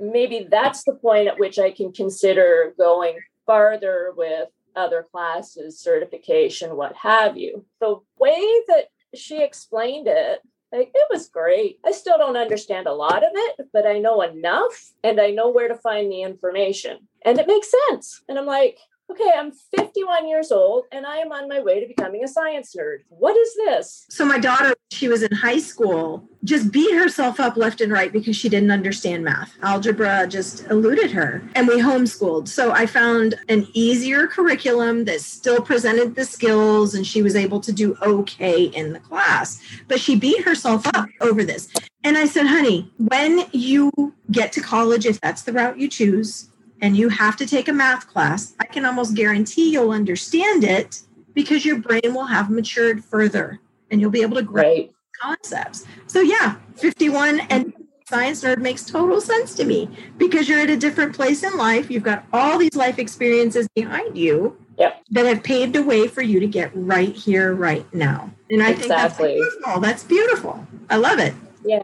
maybe 0.00 0.46
that's 0.50 0.84
the 0.84 0.94
point 0.94 1.28
at 1.28 1.38
which 1.38 1.58
I 1.58 1.70
can 1.70 1.92
consider 1.92 2.74
going 2.78 3.18
farther 3.46 4.12
with 4.16 4.48
other 4.76 5.06
classes, 5.10 5.78
certification, 5.78 6.76
what 6.76 6.94
have 6.96 7.36
you. 7.36 7.64
The 7.80 7.96
way 8.18 8.40
that 8.68 8.86
she 9.14 9.42
explained 9.42 10.06
it, 10.08 10.40
like 10.72 10.90
it 10.94 11.06
was 11.10 11.28
great. 11.28 11.78
I 11.84 11.92
still 11.92 12.18
don't 12.18 12.36
understand 12.36 12.86
a 12.86 12.92
lot 12.92 13.24
of 13.24 13.30
it, 13.32 13.68
but 13.72 13.86
I 13.86 13.98
know 13.98 14.22
enough 14.22 14.92
and 15.02 15.20
I 15.20 15.30
know 15.30 15.50
where 15.50 15.68
to 15.68 15.74
find 15.74 16.10
the 16.10 16.22
information. 16.22 17.08
And 17.22 17.38
it 17.38 17.46
makes 17.46 17.72
sense. 17.88 18.22
And 18.28 18.38
I'm 18.38 18.46
like, 18.46 18.78
okay, 19.10 19.32
I'm 19.36 19.52
51 19.76 20.28
years 20.28 20.52
old 20.52 20.84
and 20.92 21.06
I 21.06 21.16
am 21.16 21.32
on 21.32 21.48
my 21.48 21.60
way 21.60 21.80
to 21.80 21.86
becoming 21.86 22.22
a 22.24 22.28
science 22.28 22.74
nerd. 22.78 22.98
What 23.08 23.36
is 23.36 23.54
this? 23.56 24.06
So 24.08 24.24
my 24.24 24.38
daughter, 24.38 24.74
she 24.90 25.08
was 25.08 25.22
in 25.22 25.32
high 25.32 25.58
school, 25.58 26.28
just 26.44 26.70
beat 26.70 26.94
herself 26.94 27.40
up 27.40 27.56
left 27.56 27.80
and 27.80 27.92
right 27.92 28.12
because 28.12 28.36
she 28.36 28.48
didn't 28.48 28.70
understand 28.70 29.24
math. 29.24 29.52
Algebra 29.62 30.26
just 30.28 30.66
eluded 30.70 31.10
her. 31.10 31.42
And 31.54 31.66
we 31.66 31.80
homeschooled. 31.80 32.48
So 32.48 32.72
I 32.72 32.86
found 32.86 33.34
an 33.48 33.66
easier 33.72 34.26
curriculum 34.26 35.04
that 35.06 35.20
still 35.20 35.60
presented 35.60 36.14
the 36.14 36.24
skills 36.24 36.94
and 36.94 37.06
she 37.06 37.22
was 37.22 37.34
able 37.34 37.60
to 37.60 37.72
do 37.72 37.96
okay 38.02 38.64
in 38.64 38.92
the 38.92 39.00
class. 39.00 39.60
But 39.88 40.00
she 40.00 40.16
beat 40.16 40.44
herself 40.44 40.86
up 40.94 41.08
over 41.20 41.44
this. 41.44 41.68
And 42.02 42.16
I 42.16 42.24
said, 42.24 42.46
honey, 42.46 42.90
when 42.96 43.46
you 43.52 44.14
get 44.30 44.52
to 44.52 44.60
college, 44.60 45.04
if 45.04 45.20
that's 45.20 45.42
the 45.42 45.52
route 45.52 45.78
you 45.78 45.88
choose, 45.88 46.49
and 46.80 46.96
you 46.96 47.08
have 47.08 47.36
to 47.36 47.46
take 47.46 47.68
a 47.68 47.72
math 47.72 48.06
class, 48.08 48.54
I 48.60 48.64
can 48.64 48.84
almost 48.84 49.14
guarantee 49.14 49.70
you'll 49.70 49.90
understand 49.90 50.64
it 50.64 51.02
because 51.34 51.64
your 51.64 51.78
brain 51.78 52.14
will 52.14 52.26
have 52.26 52.50
matured 52.50 53.04
further 53.04 53.60
and 53.90 54.00
you'll 54.00 54.10
be 54.10 54.22
able 54.22 54.36
to 54.36 54.42
grasp 54.42 54.66
Right. 54.66 54.90
concepts. 55.20 55.84
So 56.06 56.20
yeah, 56.20 56.56
51 56.76 57.40
and 57.50 57.72
science 58.08 58.42
nerd 58.42 58.58
makes 58.58 58.84
total 58.84 59.20
sense 59.20 59.54
to 59.54 59.64
me 59.64 59.88
because 60.18 60.48
you're 60.48 60.60
at 60.60 60.70
a 60.70 60.76
different 60.76 61.14
place 61.14 61.42
in 61.42 61.56
life. 61.56 61.90
You've 61.90 62.02
got 62.02 62.24
all 62.32 62.58
these 62.58 62.74
life 62.74 62.98
experiences 62.98 63.68
behind 63.74 64.16
you 64.16 64.56
Yep. 64.78 65.02
that 65.10 65.26
have 65.26 65.42
paved 65.42 65.76
a 65.76 65.82
way 65.82 66.08
for 66.08 66.22
you 66.22 66.40
to 66.40 66.46
get 66.46 66.70
right 66.74 67.14
here, 67.14 67.54
right 67.54 67.84
now. 67.94 68.30
And 68.50 68.62
I 68.62 68.70
Exactly. 68.70 68.78
think 68.78 68.88
that's 68.88 69.18
beautiful. 69.54 69.80
That's 69.80 70.04
beautiful. 70.04 70.66
I 70.88 70.96
love 70.96 71.18
it. 71.18 71.34
Yeah. 71.64 71.82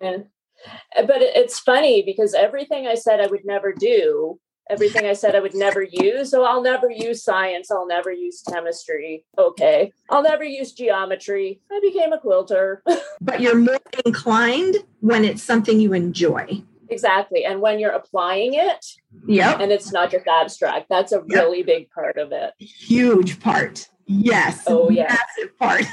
But 0.97 1.21
it's 1.23 1.61
funny 1.61 2.03
because 2.03 2.35
everything 2.35 2.87
I 2.89 2.95
said 2.95 3.21
I 3.21 3.27
would 3.27 3.45
never 3.45 3.73
do, 3.73 4.41
everything 4.71 5.07
I 5.07 5.13
said 5.13 5.35
I 5.37 5.41
would 5.41 5.55
never 5.55 5.83
use. 5.83 6.31
So 6.31 6.45
I'll 6.45 6.63
never 6.63 6.91
use 6.91 7.23
science. 7.23 7.71
I'll 7.71 7.87
never 7.87 8.11
use 8.13 8.43
chemistry. 8.51 9.25
Okay. 9.39 9.93
I'll 10.11 10.23
never 10.23 10.45
use 10.45 10.73
geometry. 10.73 11.61
I 11.71 11.81
became 11.81 12.13
a 12.13 12.19
quilter. 12.19 12.83
But 13.21 13.41
you're 13.41 13.55
more 13.57 13.79
inclined 14.05 14.77
when 15.01 15.25
it's 15.25 15.43
something 15.43 15.81
you 15.81 15.93
enjoy. 15.95 16.63
exactly. 16.91 17.45
And 17.45 17.61
when 17.61 17.79
you're 17.79 17.91
applying 17.93 18.55
it 18.55 18.85
yeah, 19.27 19.59
and 19.61 19.73
it's 19.73 19.91
not 19.93 20.11
just 20.11 20.27
abstract, 20.29 20.89
that's 20.89 21.13
a 21.13 21.17
Yep. 21.17 21.25
really 21.29 21.63
big 21.63 21.91
part 21.91 22.19
of 22.19 22.31
it. 22.33 22.53
Huge 22.59 23.41
part. 23.41 23.89
Yes. 24.07 24.63
Oh, 24.69 24.91
yeah. 24.91 25.17
Massive 25.17 25.59
part. 25.59 25.85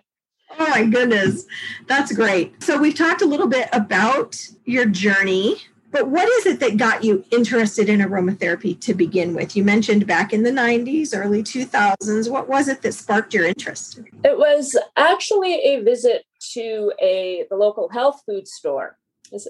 Oh 0.60 0.68
my 0.70 0.84
goodness. 0.86 1.44
That's 1.86 2.12
great. 2.12 2.60
So 2.62 2.78
we've 2.78 2.94
talked 2.94 3.22
a 3.22 3.26
little 3.26 3.46
bit 3.46 3.68
about 3.72 4.36
your 4.64 4.86
journey 4.86 5.62
But 5.90 6.08
what 6.08 6.28
is 6.28 6.46
it 6.46 6.60
that 6.60 6.76
got 6.76 7.02
you 7.02 7.24
interested 7.30 7.88
in 7.88 8.00
aromatherapy 8.00 8.78
to 8.80 8.94
begin 8.94 9.34
with? 9.34 9.56
You 9.56 9.64
mentioned 9.64 10.06
back 10.06 10.32
in 10.32 10.42
the 10.42 10.50
90s, 10.50 11.16
early 11.16 11.42
2000s. 11.42 12.30
What 12.30 12.48
was 12.48 12.68
it 12.68 12.82
that 12.82 12.92
sparked 12.92 13.32
your 13.32 13.46
interest? 13.46 14.00
It 14.24 14.36
was 14.36 14.76
actually 14.96 15.54
a 15.54 15.82
visit 15.82 16.24
to 16.52 16.92
a 17.00 17.46
the 17.50 17.56
local 17.56 17.88
health 17.88 18.22
food 18.26 18.46
store 18.46 18.98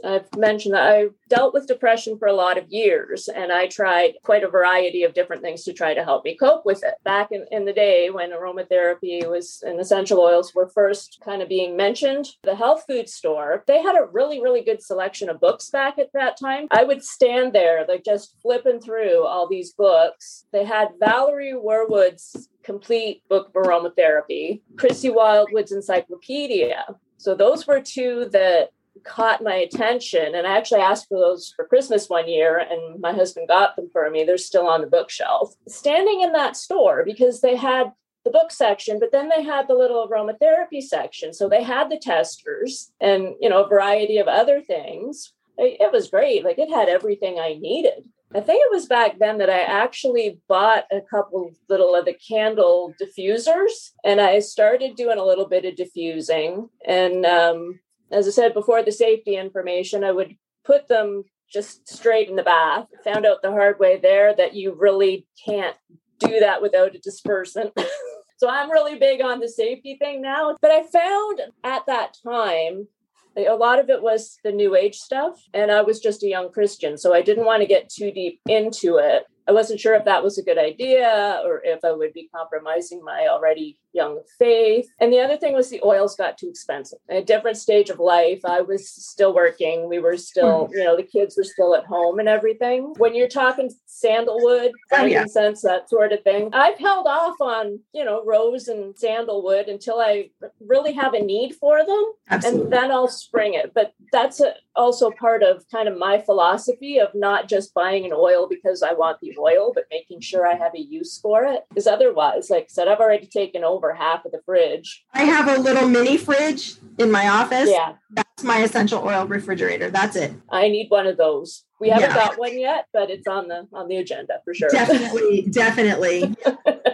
I've 0.05 0.35
mentioned, 0.37 0.75
that 0.75 0.91
I 0.91 1.07
dealt 1.29 1.55
with 1.55 1.67
depression 1.67 2.19
for 2.19 2.29
a 2.29 2.33
lot 2.33 2.59
of 2.59 2.69
years, 2.69 3.29
and 3.29 3.53
I 3.53 3.67
tried 3.67 4.15
quite 4.23 4.43
a 4.43 4.49
variety 4.49 5.03
of 5.05 5.15
different 5.15 5.43
things 5.43 5.65
to 5.65 5.73
try 5.73 5.95
to 5.95 6.05
help 6.05 6.25
me 6.25 6.37
cope 6.37 6.65
with 6.65 6.83
it. 6.85 6.95
Back 7.05 7.29
in, 7.33 7.47
in 7.51 7.65
the 7.65 7.73
day 7.73 8.11
when 8.11 8.31
aromatherapy 8.31 9.29
was 9.29 9.63
and 9.67 9.81
essential 9.81 10.21
oils 10.21 10.55
were 10.55 10.69
first 10.69 11.21
kind 11.25 11.43
of 11.43 11.49
being 11.49 11.77
mentioned, 11.77 12.27
the 12.43 12.57
health 12.57 12.85
food 12.87 13.09
store, 13.09 13.65
they 13.67 13.83
had 13.83 13.97
a 13.97 14.07
really, 14.13 14.43
really 14.43 14.63
good 14.63 14.83
selection 14.83 15.29
of 15.29 15.41
books 15.41 15.71
back 15.71 15.99
at 15.99 16.13
that 16.13 16.39
time. 16.39 16.67
I 16.71 16.85
would 16.85 17.05
stand 17.05 17.53
there, 17.53 17.85
like 17.89 18.05
just 18.05 18.35
flipping 18.41 18.81
through 18.81 19.25
all 19.25 19.49
these 19.49 19.73
books. 19.73 20.47
They 20.53 20.65
had 20.65 20.89
Valerie 20.99 21.55
Worwood's 21.55 22.49
complete 22.63 23.23
book 23.29 23.49
of 23.49 23.55
aromatherapy, 23.55 24.61
Chrissie 24.77 25.11
Wildwood's 25.11 25.73
encyclopedia. 25.73 26.85
So 27.17 27.35
those 27.35 27.67
were 27.67 27.81
two 27.81 28.29
that 28.33 28.71
caught 29.05 29.43
my 29.43 29.55
attention 29.55 30.35
and 30.35 30.47
i 30.47 30.57
actually 30.57 30.81
asked 30.81 31.09
for 31.09 31.19
those 31.19 31.53
for 31.55 31.65
christmas 31.67 32.09
one 32.09 32.29
year 32.29 32.59
and 32.59 33.01
my 33.01 33.13
husband 33.13 33.49
got 33.49 33.77
them 33.77 33.89
for 33.93 34.11
me. 34.11 34.25
They're 34.25 34.39
still 34.39 34.67
on 34.67 34.81
the 34.81 34.87
bookshelf. 34.87 35.55
Standing 35.67 36.21
in 36.21 36.33
that 36.33 36.57
store 36.57 37.05
because 37.05 37.41
they 37.41 37.57
had 37.57 37.93
the 38.25 38.31
book 38.31 38.51
section 38.51 38.99
but 38.99 39.13
then 39.13 39.29
they 39.29 39.43
had 39.43 39.69
the 39.69 39.75
little 39.75 40.09
aromatherapy 40.09 40.83
section. 40.83 41.33
So 41.33 41.49
they 41.49 41.63
had 41.63 41.91
the 41.91 41.99
testers 41.99 42.93
and 43.01 43.35
you 43.41 43.49
know 43.49 43.65
a 43.65 43.69
variety 43.69 44.19
of 44.19 44.29
other 44.29 44.61
things. 44.61 45.33
It 45.61 45.93
was 45.93 46.11
great. 46.11 46.45
Like 46.45 46.59
it 46.59 46.71
had 46.71 46.89
everything 46.89 47.39
i 47.41 47.55
needed. 47.55 48.05
I 48.35 48.41
think 48.41 48.63
it 48.63 48.71
was 48.71 48.87
back 48.87 49.19
then 49.19 49.39
that 49.39 49.49
I 49.49 49.61
actually 49.61 50.39
bought 50.49 50.85
a 50.93 51.01
couple 51.01 51.51
little 51.69 51.95
of 51.95 52.05
the 52.05 52.13
candle 52.13 52.95
diffusers 53.01 53.93
and 54.05 54.21
I 54.21 54.41
started 54.41 54.97
doing 54.97 55.19
a 55.19 55.25
little 55.25 55.49
bit 55.49 55.65
of 55.65 55.77
diffusing. 55.77 56.69
And 56.87 57.25
um, 57.25 57.81
as 58.11 58.27
I 58.27 58.31
said 58.31 58.55
before, 58.55 58.83
the 58.83 58.93
safety 58.93 59.37
information, 59.37 60.05
I 60.05 60.13
would 60.13 60.37
put 60.65 60.89
them 60.89 61.25
just 61.51 61.89
straight 61.89 62.29
in 62.29 62.37
the 62.37 62.43
bath. 62.43 62.87
Found 63.05 63.27
out 63.27 63.43
the 63.43 63.51
hard 63.51 63.79
way 63.79 63.99
there 63.99 64.35
that 64.37 64.55
you 64.55 64.75
really 64.75 65.27
can't 65.45 65.77
do 66.19 66.41
that 66.41 66.63
without 66.63 66.95
a 66.95 66.99
dispersant. 66.99 67.73
so 68.39 68.49
I'm 68.49 68.71
really 68.71 68.99
big 68.99 69.21
on 69.21 69.41
the 69.41 69.49
safety 69.49 69.97
thing 69.99 70.21
now. 70.21 70.57
But 70.61 70.71
I 70.71 70.83
found 70.85 71.41
at 71.65 71.87
that 71.87 72.17
time, 72.23 72.89
a 73.37 73.55
lot 73.55 73.79
of 73.79 73.89
it 73.89 74.03
was 74.03 74.39
the 74.43 74.53
new 74.53 74.75
age 74.75 74.97
stuff. 74.97 75.41
And 75.55 75.71
I 75.71 75.83
was 75.83 76.01
just 76.01 76.23
a 76.23 76.29
young 76.29 76.51
Christian. 76.51 76.99
So 76.99 77.15
I 77.15 77.23
didn't 77.23 77.47
want 77.47 77.63
to 77.63 77.69
get 77.69 77.89
too 77.89 78.11
deep 78.11 78.41
into 78.47 78.97
it. 78.97 79.25
I 79.47 79.53
wasn't 79.53 79.81
sure 79.81 79.95
if 79.95 80.05
that 80.05 80.23
was 80.23 80.37
a 80.37 80.43
good 80.43 80.59
idea 80.59 81.41
or 81.45 81.63
if 81.65 81.83
I 81.83 81.93
would 81.93 82.13
be 82.13 82.29
compromising 82.35 83.03
my 83.03 83.29
already 83.31 83.79
young 83.99 84.21
faith. 84.39 84.87
And 85.01 85.13
the 85.13 85.21
other 85.21 85.37
thing 85.37 85.55
was 85.55 85.69
the 85.69 85.83
oils 85.85 86.15
got 86.15 86.39
too 86.39 86.49
expensive. 86.49 87.01
At 87.11 87.23
a 87.23 87.25
different 87.25 87.57
stage 87.57 87.91
of 87.91 87.99
life, 87.99 88.43
I 88.45 88.61
was 88.61 88.89
still 88.89 89.35
working. 89.35 89.89
We 89.89 89.99
were 89.99 90.17
still, 90.17 90.67
hmm. 90.67 90.75
you 90.77 90.85
know, 90.85 90.97
the 90.97 91.03
kids 91.03 91.37
were 91.37 91.51
still 91.55 91.75
at 91.75 91.85
home 91.85 92.19
and 92.21 92.29
everything. 92.29 92.95
When 92.97 93.15
you're 93.15 93.29
talking 93.43 93.71
sandalwood, 93.87 94.71
frankincense, 94.89 95.65
oh, 95.65 95.69
yeah. 95.69 95.75
that 95.79 95.91
sort 95.91 96.13
of 96.13 96.23
thing, 96.23 96.51
I've 96.53 96.79
held 96.79 97.07
off 97.07 97.41
on, 97.41 97.81
you 97.93 98.05
know, 98.05 98.25
rose 98.25 98.69
and 98.69 98.97
sandalwood 98.97 99.67
until 99.69 99.99
I 99.99 100.31
really 100.61 100.93
have 100.93 101.15
a 101.15 101.21
need 101.21 101.55
for 101.55 101.85
them. 101.85 102.05
Absolutely. 102.31 102.63
And 102.63 102.73
then 102.73 102.91
I'll 102.93 103.09
spring 103.09 103.55
it. 103.55 103.73
But 103.75 103.93
that's 104.13 104.41
a, 104.41 104.55
also 104.77 105.11
part 105.11 105.43
of 105.43 105.65
kind 105.71 105.89
of 105.89 105.99
my 105.99 106.19
philosophy 106.19 106.99
of 106.99 107.09
not 107.15 107.49
just 107.49 107.75
buying 107.75 108.05
an 108.05 108.13
oil 108.15 108.47
because 108.49 108.83
I 108.83 108.93
want 108.93 109.19
the 109.21 109.35
oil, 109.39 109.73
but 109.75 109.85
making 109.91 110.21
sure 110.21 110.47
I 110.47 110.55
have 110.55 110.75
a 110.75 110.81
use 110.81 111.19
for 111.19 111.45
it. 111.45 111.65
Because 111.69 111.89
otherwise, 111.89 112.49
like 112.51 112.65
I 112.65 112.69
said, 112.69 112.89
I've 112.89 113.01
already 113.01 113.27
taken 113.27 113.65
over 113.89 113.97
half 113.97 114.25
of 114.25 114.33
the 114.33 114.41
fridge. 114.45 115.05
I 115.13 115.25
have 115.25 115.49
a 115.49 115.61
little 115.61 115.89
mini 115.89 116.17
fridge 116.17 116.75
in 116.99 117.11
my 117.11 117.29
office. 117.29 117.69
Yeah. 117.71 117.95
That's 118.11 118.45
my 118.45 118.59
essential 118.59 119.03
oil 119.05 119.27
refrigerator. 119.27 119.91
That's 119.91 120.17
it. 120.17 120.33
I 120.51 120.69
need 120.69 120.87
one 120.91 121.07
of 121.07 121.17
those. 121.17 121.65
We 121.81 121.91
haven't 121.91 122.11
yeah. 122.11 122.15
got 122.15 122.39
one 122.39 122.59
yet, 122.59 122.87
but 122.93 123.09
it's 123.09 123.29
on 123.29 123.47
the 123.47 123.69
on 123.73 123.87
the 123.87 123.99
agenda 123.99 124.41
for 124.45 124.53
sure. 124.53 124.69
Definitely, 124.69 125.43
definitely. 125.51 126.35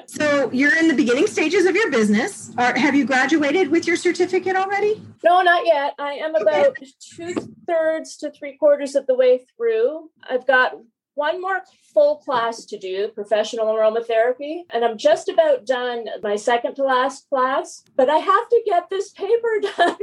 so 0.06 0.50
you're 0.52 0.76
in 0.76 0.88
the 0.88 0.94
beginning 0.94 1.26
stages 1.26 1.64
of 1.64 1.74
your 1.74 1.90
business. 1.90 2.52
Are, 2.58 2.76
have 2.76 2.94
you 2.94 3.06
graduated 3.06 3.70
with 3.70 3.86
your 3.86 3.96
certificate 3.96 4.56
already? 4.56 5.02
No, 5.24 5.40
not 5.40 5.64
yet. 5.64 5.94
I 5.98 6.14
am 6.14 6.34
about 6.34 6.66
okay. 6.66 6.86
two 7.00 7.34
thirds 7.66 8.18
to 8.18 8.30
three 8.30 8.58
quarters 8.58 8.94
of 8.94 9.06
the 9.06 9.14
way 9.14 9.46
through. 9.56 10.10
I've 10.28 10.46
got 10.46 10.74
one 11.14 11.40
more 11.40 11.62
full 11.92 12.16
class 12.16 12.64
to 12.66 12.78
do, 12.78 13.08
professional 13.08 13.66
aromatherapy, 13.66 14.62
and 14.70 14.84
I'm 14.84 14.98
just 14.98 15.28
about 15.28 15.66
done 15.66 16.06
my 16.22 16.36
second 16.36 16.74
to 16.76 16.84
last 16.84 17.28
class, 17.28 17.84
but 17.96 18.10
I 18.10 18.16
have 18.16 18.48
to 18.48 18.62
get 18.66 18.90
this 18.90 19.10
paper 19.10 19.60
done 19.76 19.96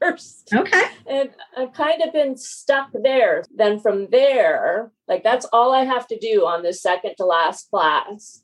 first. 0.00 0.50
Okay. 0.54 0.82
And 1.06 1.30
I've 1.56 1.72
kind 1.72 2.02
of 2.02 2.12
been 2.12 2.36
stuck 2.36 2.90
there. 2.92 3.44
Then 3.54 3.80
from 3.80 4.08
there, 4.10 4.92
like 5.08 5.22
that's 5.22 5.46
all 5.52 5.72
I 5.72 5.84
have 5.84 6.06
to 6.08 6.18
do 6.18 6.46
on 6.46 6.62
this 6.62 6.82
second 6.82 7.14
to 7.16 7.24
last 7.24 7.70
class. 7.70 8.42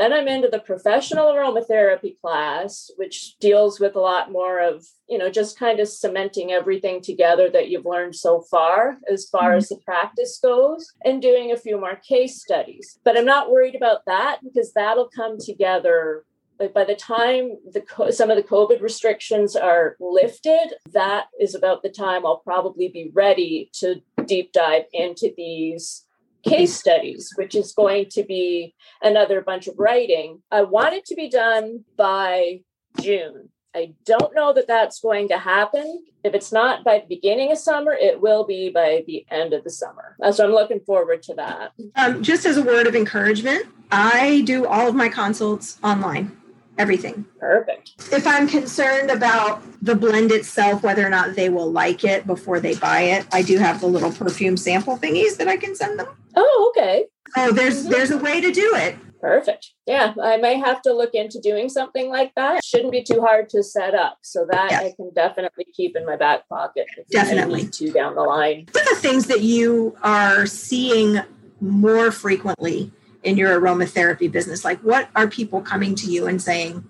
Then 0.00 0.14
I'm 0.14 0.28
into 0.28 0.48
the 0.48 0.60
professional 0.60 1.26
aromatherapy 1.26 2.18
class, 2.22 2.90
which 2.96 3.36
deals 3.38 3.78
with 3.78 3.96
a 3.96 4.00
lot 4.00 4.32
more 4.32 4.58
of, 4.58 4.86
you 5.10 5.18
know, 5.18 5.28
just 5.28 5.58
kind 5.58 5.78
of 5.78 5.88
cementing 5.88 6.52
everything 6.52 7.02
together 7.02 7.50
that 7.50 7.68
you've 7.68 7.84
learned 7.84 8.16
so 8.16 8.40
far 8.40 8.96
as 9.12 9.28
far 9.28 9.50
mm-hmm. 9.50 9.58
as 9.58 9.68
the 9.68 9.76
practice 9.84 10.40
goes 10.42 10.90
and 11.04 11.20
doing 11.20 11.52
a 11.52 11.56
few 11.58 11.78
more 11.78 11.96
case 11.96 12.40
studies. 12.40 12.98
But 13.04 13.18
I'm 13.18 13.26
not 13.26 13.50
worried 13.50 13.74
about 13.74 14.06
that 14.06 14.38
because 14.42 14.72
that'll 14.72 15.10
come 15.14 15.36
together 15.38 16.24
like 16.58 16.72
by 16.72 16.84
the 16.84 16.96
time 16.96 17.58
the 17.70 17.82
some 18.12 18.30
of 18.30 18.36
the 18.36 18.42
covid 18.42 18.82
restrictions 18.82 19.56
are 19.56 19.96
lifted 19.98 20.74
that 20.92 21.28
is 21.40 21.54
about 21.54 21.82
the 21.82 21.88
time 21.88 22.26
i'll 22.26 22.36
probably 22.44 22.88
be 22.88 23.10
ready 23.14 23.70
to 23.72 24.02
deep 24.26 24.52
dive 24.52 24.84
into 24.92 25.32
these 25.38 26.04
case 26.46 26.74
studies, 26.74 27.32
which 27.36 27.54
is 27.54 27.72
going 27.72 28.06
to 28.10 28.22
be 28.22 28.74
another 29.02 29.40
bunch 29.40 29.66
of 29.66 29.78
writing. 29.78 30.42
I 30.50 30.62
want 30.62 30.94
it 30.94 31.04
to 31.06 31.14
be 31.14 31.28
done 31.28 31.84
by 31.96 32.60
June. 33.00 33.50
I 33.74 33.92
don't 34.04 34.34
know 34.34 34.52
that 34.52 34.66
that's 34.66 35.00
going 35.00 35.28
to 35.28 35.38
happen. 35.38 36.04
If 36.24 36.34
it's 36.34 36.50
not 36.50 36.82
by 36.82 36.98
the 36.98 37.06
beginning 37.06 37.52
of 37.52 37.58
summer, 37.58 37.92
it 37.92 38.20
will 38.20 38.44
be 38.44 38.68
by 38.68 39.04
the 39.06 39.24
end 39.30 39.52
of 39.52 39.62
the 39.62 39.70
summer. 39.70 40.16
So 40.32 40.44
I'm 40.44 40.52
looking 40.52 40.80
forward 40.80 41.22
to 41.24 41.34
that. 41.34 41.72
Um, 41.94 42.22
just 42.22 42.46
as 42.46 42.56
a 42.56 42.62
word 42.62 42.88
of 42.88 42.96
encouragement, 42.96 43.66
I 43.92 44.42
do 44.44 44.66
all 44.66 44.88
of 44.88 44.94
my 44.94 45.08
consults 45.08 45.78
online 45.84 46.39
everything. 46.80 47.26
Perfect. 47.38 47.92
If 48.10 48.26
I'm 48.26 48.48
concerned 48.48 49.10
about 49.10 49.62
the 49.82 49.94
blend 49.94 50.32
itself, 50.32 50.82
whether 50.82 51.06
or 51.06 51.10
not 51.10 51.36
they 51.36 51.50
will 51.50 51.70
like 51.70 52.04
it 52.04 52.26
before 52.26 52.58
they 52.58 52.74
buy 52.74 53.02
it, 53.02 53.26
I 53.32 53.42
do 53.42 53.58
have 53.58 53.80
the 53.80 53.86
little 53.86 54.10
perfume 54.10 54.56
sample 54.56 54.96
thingies 54.96 55.36
that 55.36 55.46
I 55.46 55.58
can 55.58 55.76
send 55.76 55.98
them. 55.98 56.08
Oh, 56.34 56.72
okay. 56.74 57.04
Oh, 57.36 57.52
there's 57.52 57.82
mm-hmm. 57.82 57.92
there's 57.92 58.10
a 58.10 58.18
way 58.18 58.40
to 58.40 58.50
do 58.50 58.74
it. 58.74 58.96
Perfect. 59.20 59.72
Yeah, 59.86 60.14
I 60.22 60.38
may 60.38 60.58
have 60.58 60.80
to 60.82 60.94
look 60.94 61.14
into 61.14 61.38
doing 61.40 61.68
something 61.68 62.08
like 62.08 62.32
that. 62.36 62.64
Shouldn't 62.64 62.90
be 62.90 63.02
too 63.02 63.20
hard 63.20 63.50
to 63.50 63.62
set 63.62 63.94
up, 63.94 64.16
so 64.22 64.46
that 64.50 64.70
yes. 64.70 64.82
I 64.82 64.94
can 64.96 65.10
definitely 65.14 65.66
keep 65.76 65.94
in 65.94 66.06
my 66.06 66.16
back 66.16 66.48
pocket. 66.48 66.86
definitely, 67.10 67.66
to 67.66 67.92
down 67.92 68.14
the 68.14 68.22
line. 68.22 68.66
What 68.72 68.86
are 68.86 68.94
the 68.94 69.00
things 69.00 69.26
that 69.26 69.42
you 69.42 69.94
are 70.02 70.46
seeing 70.46 71.20
more 71.60 72.10
frequently 72.10 72.90
in 73.22 73.36
your 73.36 73.60
aromatherapy 73.60 74.30
business? 74.30 74.64
Like, 74.64 74.80
what 74.80 75.08
are 75.14 75.28
people 75.28 75.60
coming 75.60 75.94
to 75.96 76.10
you 76.10 76.26
and 76.26 76.40
saying, 76.40 76.88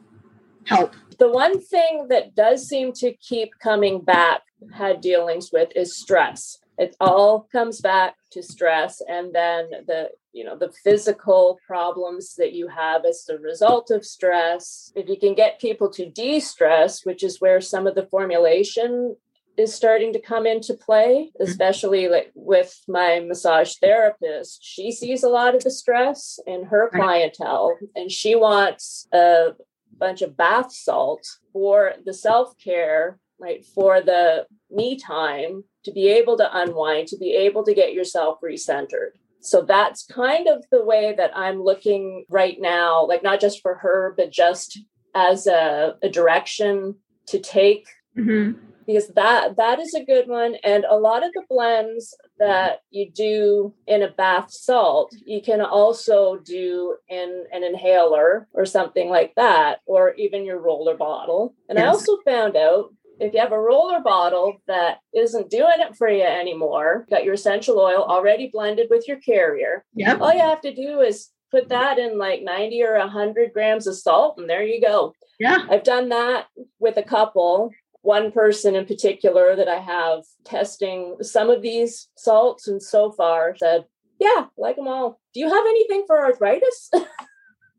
help? 0.65 0.95
The 1.19 1.31
one 1.31 1.61
thing 1.61 2.07
that 2.09 2.35
does 2.35 2.67
seem 2.67 2.93
to 2.95 3.13
keep 3.13 3.51
coming 3.63 4.01
back, 4.01 4.43
had 4.73 5.01
dealings 5.01 5.51
with, 5.53 5.71
is 5.77 5.97
stress. 5.97 6.59
It 6.79 6.97
all 6.99 7.47
comes 7.53 7.81
back 7.81 8.15
to 8.31 8.43
stress 8.43 9.03
and 9.07 9.35
then 9.35 9.69
the 9.87 10.11
you 10.33 10.45
know 10.45 10.57
the 10.57 10.73
physical 10.85 11.59
problems 11.67 12.37
that 12.37 12.53
you 12.53 12.69
have 12.69 13.05
as 13.05 13.25
the 13.27 13.39
result 13.39 13.91
of 13.91 14.05
stress 14.05 14.93
if 14.95 15.09
you 15.09 15.19
can 15.19 15.35
get 15.35 15.61
people 15.61 15.91
to 15.91 16.09
de-stress 16.09 17.05
which 17.05 17.25
is 17.25 17.41
where 17.41 17.61
some 17.61 17.87
of 17.87 17.95
the 17.97 18.07
formulation 18.07 19.17
is 19.61 19.75
starting 19.75 20.13
to 20.15 20.21
come 20.21 20.47
into 20.47 20.75
play, 20.75 21.31
mm-hmm. 21.31 21.43
especially 21.49 22.09
like 22.09 22.33
with 22.35 22.75
my 22.89 23.21
massage 23.21 23.75
therapist. 23.77 24.59
She 24.63 24.91
sees 24.91 25.23
a 25.23 25.29
lot 25.29 25.55
of 25.55 25.63
the 25.63 25.71
stress 25.71 26.41
in 26.47 26.65
her 26.65 26.91
clientele 26.93 27.77
and 27.95 28.11
she 28.11 28.35
wants 28.35 29.07
a 29.13 29.51
bunch 29.97 30.23
of 30.23 30.37
bath 30.37 30.73
salt 30.73 31.27
for 31.53 31.93
the 32.05 32.15
self-care, 32.15 33.19
right? 33.39 33.65
For 33.65 34.01
the 34.01 34.47
me 34.71 34.97
time 34.97 35.65
to 35.85 35.93
be 35.93 36.09
able 36.09 36.37
to 36.39 36.59
unwind, 36.59 37.09
to 37.09 37.19
be 37.19 37.33
able 37.35 37.65
to 37.65 37.75
get 37.75 37.93
yourself 37.93 38.39
recentered. 38.43 39.11
So 39.41 39.63
that's 39.63 40.05
kind 40.05 40.49
of 40.49 40.65
the 40.71 40.85
way 40.85 41.15
that 41.17 41.37
I'm 41.37 41.63
looking 41.63 42.25
right 42.29 42.59
now, 42.61 43.07
like 43.07 43.23
not 43.23 43.41
just 43.41 43.63
for 43.63 43.77
her, 43.77 44.15
but 44.17 44.31
just 44.31 44.79
as 45.15 45.47
a, 45.47 45.97
a 46.03 46.09
direction 46.09 46.97
to 47.29 47.39
take. 47.39 47.87
Mm-hmm 48.17 48.67
because 48.93 49.09
that 49.15 49.57
that 49.57 49.79
is 49.79 49.95
a 49.95 50.05
good 50.05 50.29
one 50.29 50.57
and 50.65 50.85
a 50.85 50.97
lot 50.97 51.25
of 51.25 51.33
the 51.33 51.43
blends 51.49 52.17
that 52.39 52.81
you 52.91 53.11
do 53.11 53.73
in 53.87 54.03
a 54.03 54.11
bath 54.11 54.51
salt, 54.51 55.15
you 55.25 55.41
can 55.41 55.61
also 55.61 56.39
do 56.39 56.97
in 57.09 57.45
an 57.53 57.63
inhaler 57.63 58.49
or 58.53 58.65
something 58.65 59.09
like 59.09 59.33
that, 59.37 59.81
or 59.87 60.15
even 60.15 60.45
your 60.45 60.59
roller 60.59 60.97
bottle. 60.97 61.55
And 61.69 61.79
yes. 61.79 61.85
I 61.85 61.89
also 61.89 62.17
found 62.25 62.57
out 62.57 62.93
if 63.21 63.35
you 63.35 63.41
have 63.41 63.53
a 63.53 63.61
roller 63.61 64.01
bottle 64.01 64.57
that 64.67 64.99
isn't 65.15 65.51
doing 65.51 65.79
it 65.79 65.95
for 65.97 66.09
you 66.09 66.23
anymore, 66.23 67.07
got 67.11 67.25
your 67.25 67.35
essential 67.35 67.79
oil 67.79 68.03
already 68.03 68.49
blended 68.53 68.89
with 68.91 69.07
your 69.07 69.19
carrier. 69.19 69.85
Yep. 69.95 70.21
All 70.21 70.33
you 70.33 70.41
have 70.41 70.63
to 70.63 70.75
do 70.75 71.01
is 71.01 71.29
put 71.51 71.69
that 71.69 71.99
in 71.99 72.19
like 72.19 72.43
90 72.43 72.83
or 72.83 72.99
100 72.99 73.53
grams 73.53 73.87
of 73.87 73.97
salt, 73.97 74.39
and 74.39 74.49
there 74.49 74.63
you 74.63 74.81
go. 74.81 75.15
Yeah. 75.39 75.67
I've 75.71 75.85
done 75.85 76.09
that 76.11 76.47
with 76.79 76.97
a 76.97 77.03
couple. 77.03 77.71
One 78.03 78.33
person 78.33 78.75
in 78.75 78.87
particular 78.87 79.55
that 79.57 79.69
I 79.69 79.79
have 79.79 80.25
testing 80.45 81.17
some 81.21 81.51
of 81.51 81.63
these 81.63 82.09
salts, 82.17 82.67
and 82.67 82.83
so 82.83 83.13
far 83.13 83.55
said, 83.57 83.85
Yeah, 84.19 84.47
like 84.57 84.77
them 84.77 84.89
all. 84.89 85.21
Do 85.35 85.41
you 85.41 85.49
have 85.49 85.67
anything 85.67 86.05
for 86.07 86.19
arthritis? 86.19 86.91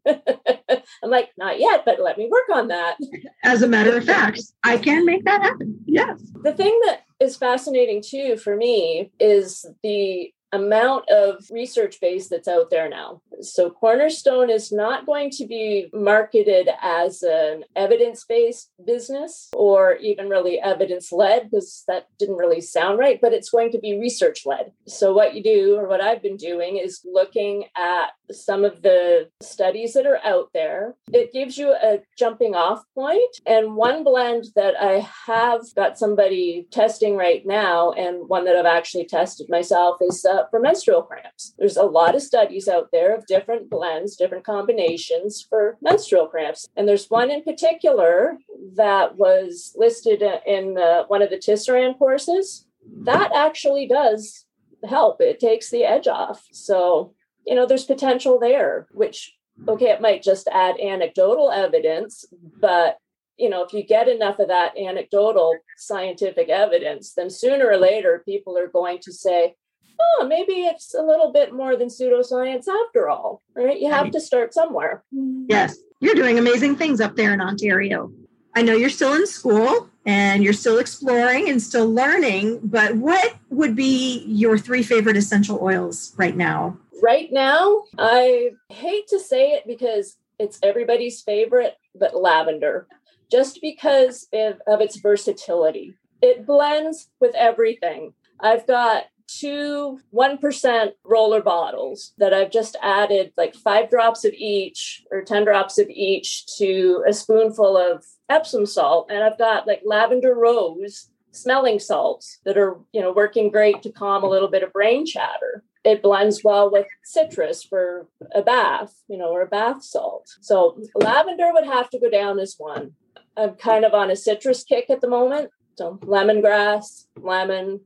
I'm 0.07 1.09
like, 1.09 1.29
not 1.37 1.59
yet, 1.59 1.83
but 1.85 2.01
let 2.01 2.17
me 2.17 2.29
work 2.31 2.55
on 2.55 2.69
that. 2.69 2.97
As 3.43 3.61
a 3.61 3.67
matter 3.67 3.95
of 3.95 4.05
fact, 4.05 4.41
I 4.63 4.77
can 4.77 5.05
make 5.05 5.25
that 5.25 5.41
happen. 5.41 5.79
Yes. 5.85 6.21
The 6.43 6.53
thing 6.53 6.79
that 6.85 7.01
is 7.19 7.37
fascinating 7.37 8.01
too 8.01 8.37
for 8.37 8.55
me 8.55 9.11
is 9.19 9.65
the 9.83 10.31
amount 10.53 11.09
of 11.09 11.45
research 11.51 11.99
base 12.01 12.27
that's 12.27 12.47
out 12.47 12.69
there 12.69 12.89
now. 12.89 13.21
So 13.41 13.69
Cornerstone 13.69 14.49
is 14.49 14.71
not 14.71 15.05
going 15.05 15.29
to 15.31 15.47
be 15.47 15.89
marketed 15.93 16.69
as 16.81 17.23
an 17.23 17.63
evidence-based 17.75 18.71
business 18.85 19.49
or 19.53 19.95
even 19.95 20.29
really 20.29 20.59
evidence-led 20.59 21.49
because 21.49 21.83
that 21.87 22.07
didn't 22.19 22.37
really 22.37 22.61
sound 22.61 22.99
right, 22.99 23.19
but 23.21 23.33
it's 23.33 23.49
going 23.49 23.71
to 23.71 23.79
be 23.79 23.99
research-led. 23.99 24.71
So 24.87 25.13
what 25.13 25.33
you 25.33 25.43
do 25.43 25.75
or 25.75 25.87
what 25.87 26.01
I've 26.01 26.21
been 26.21 26.37
doing 26.37 26.77
is 26.77 27.01
looking 27.05 27.65
at 27.75 28.11
some 28.33 28.63
of 28.65 28.81
the 28.81 29.29
studies 29.41 29.93
that 29.93 30.05
are 30.05 30.19
out 30.23 30.49
there. 30.53 30.95
It 31.11 31.31
gives 31.31 31.57
you 31.57 31.71
a 31.71 31.99
jumping 32.17 32.55
off 32.55 32.83
point. 32.95 33.35
and 33.45 33.75
one 33.75 34.03
blend 34.03 34.45
that 34.55 34.75
I 34.79 35.07
have 35.27 35.61
got 35.75 35.97
somebody 35.97 36.67
testing 36.71 37.15
right 37.15 37.45
now 37.45 37.91
and 37.91 38.27
one 38.27 38.45
that 38.45 38.55
I've 38.55 38.65
actually 38.65 39.05
tested 39.05 39.49
myself 39.49 39.97
is 40.01 40.25
uh, 40.25 40.43
for 40.49 40.59
menstrual 40.59 41.03
cramps. 41.03 41.53
There's 41.57 41.77
a 41.77 41.83
lot 41.83 42.15
of 42.15 42.21
studies 42.21 42.67
out 42.67 42.89
there 42.91 43.15
of 43.15 43.25
different 43.25 43.69
blends, 43.69 44.15
different 44.15 44.45
combinations 44.45 45.45
for 45.47 45.77
menstrual 45.81 46.27
cramps. 46.27 46.67
And 46.75 46.87
there's 46.87 47.09
one 47.09 47.31
in 47.31 47.43
particular 47.43 48.37
that 48.75 49.17
was 49.17 49.73
listed 49.75 50.23
in 50.45 50.77
uh, 50.77 51.03
one 51.07 51.21
of 51.21 51.29
the 51.29 51.37
Tisserand 51.37 51.97
courses. 51.97 52.65
That 53.03 53.31
actually 53.33 53.87
does 53.87 54.45
help. 54.87 55.21
It 55.21 55.39
takes 55.39 55.69
the 55.69 55.83
edge 55.83 56.07
off. 56.07 56.47
So, 56.51 57.13
you 57.45 57.55
know, 57.55 57.65
there's 57.65 57.85
potential 57.85 58.39
there, 58.39 58.87
which, 58.91 59.35
okay, 59.67 59.89
it 59.89 60.01
might 60.01 60.23
just 60.23 60.47
add 60.51 60.79
anecdotal 60.79 61.51
evidence, 61.51 62.25
but 62.59 62.97
you 63.37 63.49
know, 63.49 63.63
if 63.63 63.73
you 63.73 63.81
get 63.81 64.07
enough 64.07 64.37
of 64.37 64.49
that 64.49 64.77
anecdotal 64.77 65.55
scientific 65.77 66.49
evidence, 66.49 67.13
then 67.13 67.29
sooner 67.29 67.67
or 67.67 67.77
later 67.77 68.21
people 68.23 68.55
are 68.55 68.67
going 68.67 68.99
to 68.99 69.11
say, 69.11 69.55
oh, 69.99 70.27
maybe 70.27 70.53
it's 70.53 70.93
a 70.93 71.01
little 71.01 71.31
bit 71.31 71.53
more 71.53 71.75
than 71.75 71.87
pseudoscience 71.87 72.67
after 72.67 73.09
all, 73.09 73.41
right? 73.55 73.79
You 73.79 73.89
have 73.89 74.11
to 74.11 74.19
start 74.19 74.53
somewhere. 74.53 75.03
Yes, 75.11 75.77
you're 75.99 76.15
doing 76.15 76.37
amazing 76.37 76.75
things 76.75 77.01
up 77.01 77.15
there 77.15 77.33
in 77.33 77.41
Ontario. 77.41 78.11
I 78.55 78.61
know 78.61 78.73
you're 78.73 78.89
still 78.89 79.13
in 79.13 79.25
school 79.25 79.89
and 80.05 80.43
you're 80.43 80.53
still 80.53 80.79
exploring 80.79 81.49
and 81.49 81.61
still 81.61 81.89
learning, 81.89 82.59
but 82.63 82.95
what 82.95 83.35
would 83.49 83.75
be 83.75 84.23
your 84.27 84.57
three 84.57 84.83
favorite 84.83 85.17
essential 85.17 85.59
oils 85.61 86.13
right 86.17 86.35
now? 86.35 86.77
Right 87.01 87.31
now, 87.31 87.83
I 87.97 88.51
hate 88.69 89.07
to 89.07 89.19
say 89.19 89.51
it 89.51 89.65
because 89.67 90.17
it's 90.39 90.59
everybody's 90.63 91.21
favorite, 91.21 91.77
but 91.95 92.15
lavender, 92.15 92.87
just 93.31 93.59
because 93.61 94.27
of, 94.33 94.61
of 94.67 94.81
its 94.81 94.97
versatility. 94.97 95.95
It 96.21 96.45
blends 96.45 97.09
with 97.19 97.33
everything. 97.35 98.13
I've 98.39 98.65
got 98.67 99.05
two 99.39 99.99
1% 100.13 100.91
roller 101.03 101.41
bottles 101.41 102.13
that 102.17 102.33
I've 102.33 102.51
just 102.51 102.75
added 102.81 103.33
like 103.37 103.55
five 103.55 103.89
drops 103.89 104.25
of 104.25 104.33
each 104.33 105.03
or 105.11 105.21
10 105.21 105.45
drops 105.45 105.77
of 105.77 105.89
each 105.89 106.45
to 106.57 107.03
a 107.07 107.13
spoonful 107.13 107.77
of 107.77 108.05
Epsom 108.29 108.65
salt. 108.65 109.09
And 109.09 109.23
I've 109.23 109.37
got 109.37 109.67
like 109.67 109.81
lavender 109.85 110.35
rose 110.35 111.09
smelling 111.31 111.79
salts 111.79 112.39
that 112.45 112.57
are, 112.57 112.77
you 112.91 113.01
know, 113.01 113.13
working 113.13 113.49
great 113.49 113.81
to 113.83 113.91
calm 113.91 114.23
a 114.23 114.29
little 114.29 114.49
bit 114.49 114.63
of 114.63 114.73
brain 114.73 115.05
chatter. 115.05 115.63
It 115.83 116.03
blends 116.03 116.43
well 116.43 116.69
with 116.71 116.87
citrus 117.03 117.63
for 117.63 118.07
a 118.33 118.41
bath, 118.41 118.93
you 119.07 119.17
know, 119.17 119.31
or 119.31 119.41
a 119.41 119.47
bath 119.47 119.83
salt. 119.83 120.27
So 120.41 120.77
lavender 120.95 121.51
would 121.53 121.65
have 121.65 121.89
to 121.91 121.99
go 121.99 122.09
down 122.09 122.39
as 122.39 122.55
one. 122.57 122.93
I'm 123.37 123.55
kind 123.55 123.85
of 123.85 123.93
on 123.93 124.11
a 124.11 124.15
citrus 124.15 124.63
kick 124.63 124.89
at 124.89 125.01
the 125.01 125.09
moment. 125.09 125.49
So 125.75 125.97
lemongrass, 126.03 127.05
lemon, 127.17 127.81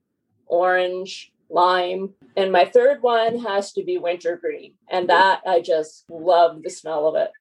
orange, 0.48 1.32
lime. 1.56 2.14
And 2.38 2.52
my 2.52 2.66
third 2.66 3.02
one 3.02 3.40
has 3.40 3.72
to 3.74 3.84
be 3.84 3.98
wintergreen. 3.98 4.74
And 4.90 5.10
that 5.10 5.42
I 5.48 5.62
just 5.62 6.06
love 6.10 6.62
the 6.62 6.70
smell 6.70 7.08
of 7.08 7.16
it. 7.16 7.32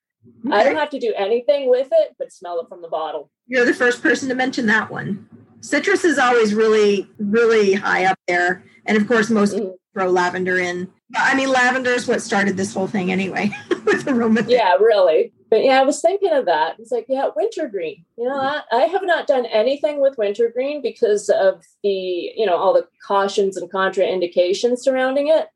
Okay. 0.47 0.57
I 0.57 0.65
don't 0.65 0.77
have 0.77 0.91
to 0.91 0.99
do 0.99 1.13
anything 1.17 1.69
with 1.69 1.89
it, 1.93 2.15
but 2.19 2.33
smell 2.33 2.61
it 2.61 2.69
from 2.69 2.81
the 2.81 2.89
bottle. 2.89 3.31
You're 3.47 3.67
the 3.67 3.75
first 3.75 4.03
person 4.03 4.29
to 4.31 4.35
mention 4.35 4.67
that 4.67 4.91
one. 4.91 5.29
Citrus 5.61 6.05
is 6.05 6.19
always 6.19 6.55
really, 6.55 7.09
really 7.19 7.75
high 7.75 8.07
up 8.07 8.19
there. 8.27 8.65
And 8.87 8.97
of 8.97 9.07
course, 9.07 9.29
most 9.29 9.55
mm-hmm. 9.55 9.71
throw 9.93 10.11
lavender 10.11 10.59
in. 10.59 10.91
I 11.17 11.35
mean, 11.35 11.51
lavender 11.51 11.91
is 11.91 12.09
what 12.09 12.23
started 12.23 12.57
this 12.57 12.73
whole 12.73 12.87
thing 12.87 13.13
anyway 13.13 13.51
with 13.85 14.07
aroma. 14.09 14.45
Yeah, 14.47 14.75
really. 14.75 15.33
But 15.55 15.63
yeah, 15.63 15.81
I 15.81 15.85
was 15.85 16.01
thinking 16.01 16.33
of 16.33 16.47
that. 16.47 16.81
It's 16.81 16.91
like, 16.91 17.07
yeah, 17.09 17.29
wintergreen. 17.37 18.05
You 18.19 18.25
know, 18.25 18.35
I, 18.35 18.63
I 18.73 18.81
have 18.87 19.05
not 19.05 19.29
done 19.29 19.47
anything 19.47 20.01
with 20.01 20.19
wintergreen 20.19 20.83
because 20.83 21.29
of 21.29 21.63
the, 21.85 21.89
you 22.35 22.45
know, 22.45 22.57
all 22.57 22.73
the 22.73 22.89
cautions 23.07 23.57
and 23.57 23.71
contraindications 23.71 24.81
surrounding 24.81 25.29
it. 25.29 25.47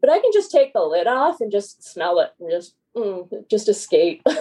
But 0.00 0.10
I 0.10 0.20
can 0.20 0.30
just 0.32 0.52
take 0.52 0.74
the 0.74 0.84
lid 0.84 1.08
off 1.08 1.40
and 1.40 1.50
just 1.50 1.82
smell 1.82 2.20
it 2.20 2.30
and 2.38 2.48
just 2.48 2.76
mm, 2.96 3.28
just 3.50 3.68
escape. 3.68 4.22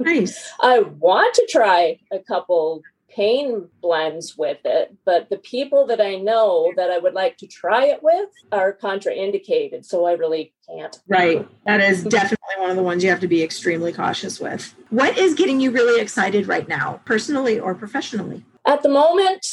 Nice. 0.00 0.52
I 0.60 0.78
want 0.78 1.34
to 1.34 1.48
try 1.50 1.98
a 2.12 2.20
couple 2.20 2.82
pain 3.18 3.66
blends 3.82 4.38
with 4.38 4.58
it, 4.64 4.96
but 5.04 5.28
the 5.28 5.38
people 5.38 5.86
that 5.88 6.00
I 6.00 6.14
know 6.14 6.72
that 6.76 6.88
I 6.88 6.98
would 6.98 7.14
like 7.14 7.36
to 7.38 7.48
try 7.48 7.86
it 7.86 8.00
with 8.00 8.28
are 8.52 8.72
contraindicated. 8.72 9.84
So 9.84 10.06
I 10.06 10.12
really 10.12 10.54
can't. 10.68 10.96
Right. 11.08 11.44
That 11.66 11.80
is 11.80 12.04
definitely 12.04 12.54
one 12.58 12.70
of 12.70 12.76
the 12.76 12.82
ones 12.84 13.02
you 13.02 13.10
have 13.10 13.18
to 13.18 13.26
be 13.26 13.42
extremely 13.42 13.92
cautious 13.92 14.38
with. 14.38 14.72
What 14.90 15.18
is 15.18 15.34
getting 15.34 15.60
you 15.60 15.72
really 15.72 16.00
excited 16.00 16.46
right 16.46 16.68
now, 16.68 17.00
personally 17.06 17.58
or 17.58 17.74
professionally? 17.74 18.44
At 18.64 18.84
the 18.84 18.88
moment, 18.88 19.44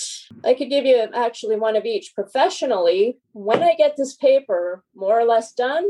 I 0.43 0.53
could 0.53 0.69
give 0.69 0.85
you 0.85 1.07
actually 1.15 1.55
one 1.55 1.75
of 1.75 1.85
each. 1.85 2.13
Professionally, 2.13 3.17
when 3.33 3.63
I 3.63 3.73
get 3.75 3.97
this 3.97 4.13
paper 4.13 4.83
more 4.93 5.19
or 5.19 5.25
less 5.25 5.53
done, 5.53 5.89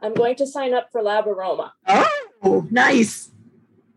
I'm 0.00 0.14
going 0.14 0.36
to 0.36 0.46
sign 0.46 0.74
up 0.74 0.90
for 0.92 1.02
Lab 1.02 1.26
Aroma. 1.26 1.72
Oh, 1.88 2.68
nice. 2.70 3.32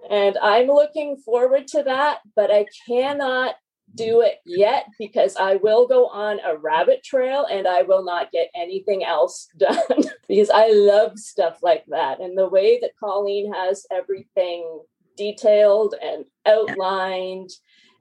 And 0.09 0.37
I'm 0.41 0.67
looking 0.67 1.17
forward 1.17 1.67
to 1.69 1.83
that, 1.83 2.19
but 2.35 2.51
I 2.51 2.65
cannot 2.87 3.55
do 3.95 4.21
it 4.21 4.39
yet 4.45 4.85
because 4.99 5.35
I 5.35 5.55
will 5.55 5.87
go 5.87 6.07
on 6.07 6.39
a 6.39 6.57
rabbit 6.57 7.03
trail 7.03 7.47
and 7.49 7.67
I 7.67 7.81
will 7.83 8.03
not 8.03 8.31
get 8.31 8.49
anything 8.55 9.03
else 9.03 9.47
done 9.57 10.03
because 10.27 10.49
I 10.49 10.69
love 10.71 11.17
stuff 11.17 11.59
like 11.61 11.85
that. 11.87 12.19
And 12.19 12.37
the 12.37 12.49
way 12.49 12.79
that 12.81 12.91
Colleen 12.99 13.53
has 13.53 13.85
everything 13.91 14.81
detailed 15.17 15.95
and 16.01 16.25
outlined, 16.45 17.49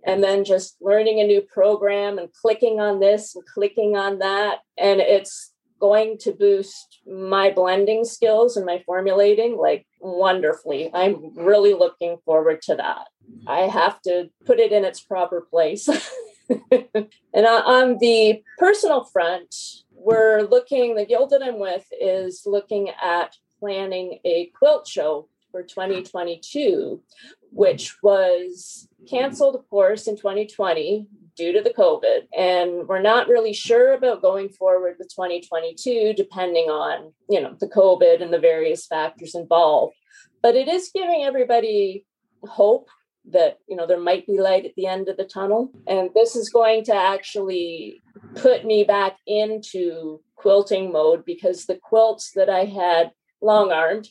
and 0.06 0.22
then 0.22 0.44
just 0.44 0.76
learning 0.80 1.20
a 1.20 1.26
new 1.26 1.42
program 1.42 2.18
and 2.18 2.32
clicking 2.32 2.78
on 2.78 3.00
this 3.00 3.34
and 3.34 3.44
clicking 3.52 3.96
on 3.96 4.20
that. 4.20 4.58
And 4.78 5.00
it's 5.00 5.52
going 5.80 6.18
to 6.18 6.32
boost 6.32 7.00
my 7.06 7.50
blending 7.50 8.04
skills 8.04 8.56
and 8.56 8.64
my 8.64 8.82
formulating 8.86 9.56
like 9.56 9.87
wonderfully. 10.00 10.90
I'm 10.92 11.34
really 11.36 11.74
looking 11.74 12.18
forward 12.24 12.62
to 12.62 12.76
that. 12.76 13.08
I 13.46 13.60
have 13.60 14.00
to 14.02 14.30
put 14.46 14.58
it 14.58 14.72
in 14.72 14.84
its 14.84 15.00
proper 15.00 15.40
place. 15.40 15.88
and 16.70 17.46
on 17.46 17.98
the 17.98 18.42
personal 18.58 19.04
front, 19.04 19.54
we're 19.92 20.42
looking, 20.42 20.94
the 20.94 21.06
guild 21.06 21.30
that 21.30 21.42
I'm 21.42 21.58
with 21.58 21.84
is 22.00 22.42
looking 22.46 22.90
at 23.02 23.36
planning 23.58 24.20
a 24.24 24.46
quilt 24.56 24.86
show 24.86 25.28
for 25.50 25.62
2022, 25.62 27.02
which 27.50 27.96
was 28.02 28.88
canceled, 29.08 29.56
of 29.56 29.68
course, 29.68 30.06
in 30.06 30.16
2020 30.16 31.06
due 31.38 31.52
to 31.52 31.62
the 31.62 31.70
COVID. 31.70 32.26
And 32.36 32.88
we're 32.88 33.00
not 33.00 33.28
really 33.28 33.52
sure 33.52 33.94
about 33.94 34.20
going 34.20 34.48
forward 34.48 34.96
with 34.98 35.08
2022, 35.08 36.12
depending 36.14 36.64
on, 36.64 37.12
you 37.30 37.40
know, 37.40 37.56
the 37.58 37.68
COVID 37.68 38.20
and 38.20 38.32
the 38.32 38.40
various 38.40 38.86
factors 38.86 39.34
involved. 39.34 39.94
But 40.42 40.56
it 40.56 40.68
is 40.68 40.90
giving 40.92 41.22
everybody 41.22 42.04
hope 42.42 42.88
that, 43.30 43.58
you 43.68 43.76
know, 43.76 43.86
there 43.86 44.00
might 44.00 44.26
be 44.26 44.38
light 44.38 44.64
at 44.64 44.74
the 44.74 44.86
end 44.86 45.08
of 45.08 45.16
the 45.16 45.24
tunnel. 45.24 45.70
And 45.86 46.10
this 46.14 46.34
is 46.34 46.50
going 46.50 46.84
to 46.84 46.94
actually 46.94 48.02
put 48.34 48.64
me 48.64 48.82
back 48.84 49.16
into 49.26 50.20
quilting 50.36 50.92
mode 50.92 51.24
because 51.24 51.66
the 51.66 51.78
quilts 51.80 52.32
that 52.32 52.50
I 52.50 52.64
had 52.64 53.12
long 53.40 53.70
armed 53.70 54.08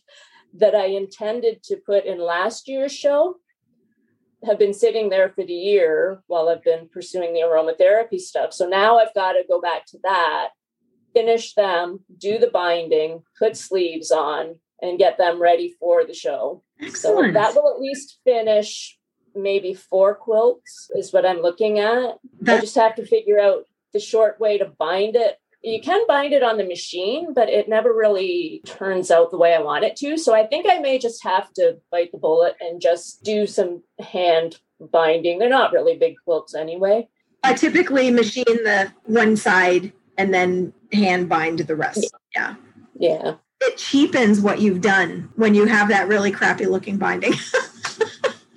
that 0.54 0.76
I 0.76 0.86
intended 0.86 1.62
to 1.64 1.78
put 1.78 2.06
in 2.06 2.20
last 2.20 2.68
year's 2.68 2.94
show 2.94 3.36
have 4.46 4.60
been 4.60 4.74
sitting 4.74 5.10
there 5.10 5.30
for 5.30 5.44
the 5.44 5.54
year 5.54 6.22
while 6.28 6.50
I've 6.50 6.64
been 6.64 6.88
pursuing 6.90 7.34
the 7.34 7.42
aromatherapy 7.42 8.20
stuff. 8.20 8.54
So 8.54 8.68
now 8.68 9.00
I've 9.00 9.14
got 9.14 9.34
to 9.34 9.44
go 9.48 9.60
back 9.60 9.86
to 9.88 9.98
that, 10.04 10.50
finish 11.14 11.54
them, 11.56 12.02
do 12.18 12.38
the 12.38 12.52
binding, 12.52 13.24
put 13.40 13.58
sleeves 13.58 14.12
on, 14.12 14.56
and 14.82 15.00
get 15.00 15.18
them 15.18 15.42
ready 15.42 15.76
for 15.80 16.06
the 16.06 16.14
show. 16.14 16.64
Excellent. 16.80 17.28
So 17.28 17.32
that 17.34 17.56
will 17.56 17.74
at 17.74 17.82
least 17.82 18.20
finish 18.24 18.98
maybe 19.36 19.74
four 19.74 20.16
quilts, 20.16 20.92
is 20.96 21.12
what 21.12 21.26
I'm 21.26 21.42
looking 21.42 21.80
at. 21.80 22.18
I 22.48 22.60
just 22.60 22.76
have 22.76 22.96
to 22.96 23.06
figure 23.06 23.40
out 23.40 23.66
the 23.94 24.00
short 24.00 24.40
way 24.40 24.58
to 24.60 24.66
bind 24.66 25.16
it. 25.16 25.38
You 25.68 25.82
can 25.82 26.08
bind 26.08 26.34
it 26.34 26.44
on 26.44 26.58
the 26.58 26.66
machine, 26.66 27.34
but 27.34 27.50
it 27.50 27.68
never 27.68 27.92
really 27.92 28.62
turns 28.66 29.12
out 29.12 29.32
the 29.32 29.38
way 29.38 29.54
I 29.54 29.62
want 29.62 29.84
it 29.84 29.98
to. 29.98 30.18
So 30.18 30.34
I 30.34 30.48
think 30.48 30.66
I 30.70 30.80
may 30.80 30.98
just 30.98 31.22
have 31.24 31.52
to 31.54 31.78
bite 31.92 32.12
the 32.14 32.18
bullet 32.18 32.56
and 32.62 32.80
just 32.80 33.22
do 33.24 33.46
some 33.46 33.84
hand 34.00 34.60
binding. 34.80 35.40
They're 35.40 35.50
not 35.50 35.74
really 35.74 35.98
big 35.98 36.16
quilts 36.24 36.56
anyway. 36.56 37.10
I 37.44 37.54
typically 37.54 38.12
machine 38.12 38.46
the 38.46 38.94
one 39.04 39.36
side 39.36 39.92
and 40.18 40.34
then 40.34 40.74
hand 40.94 41.28
bind 41.28 41.60
the 41.60 41.76
rest. 41.76 42.16
Yeah. 42.34 42.56
Yeah. 42.98 43.36
It 43.60 43.78
cheapens 43.78 44.40
what 44.40 44.62
you've 44.62 44.82
done 44.82 45.30
when 45.36 45.54
you 45.54 45.66
have 45.66 45.90
that 45.90 46.08
really 46.08 46.32
crappy 46.32 46.66
looking 46.66 46.98
binding. 46.98 47.34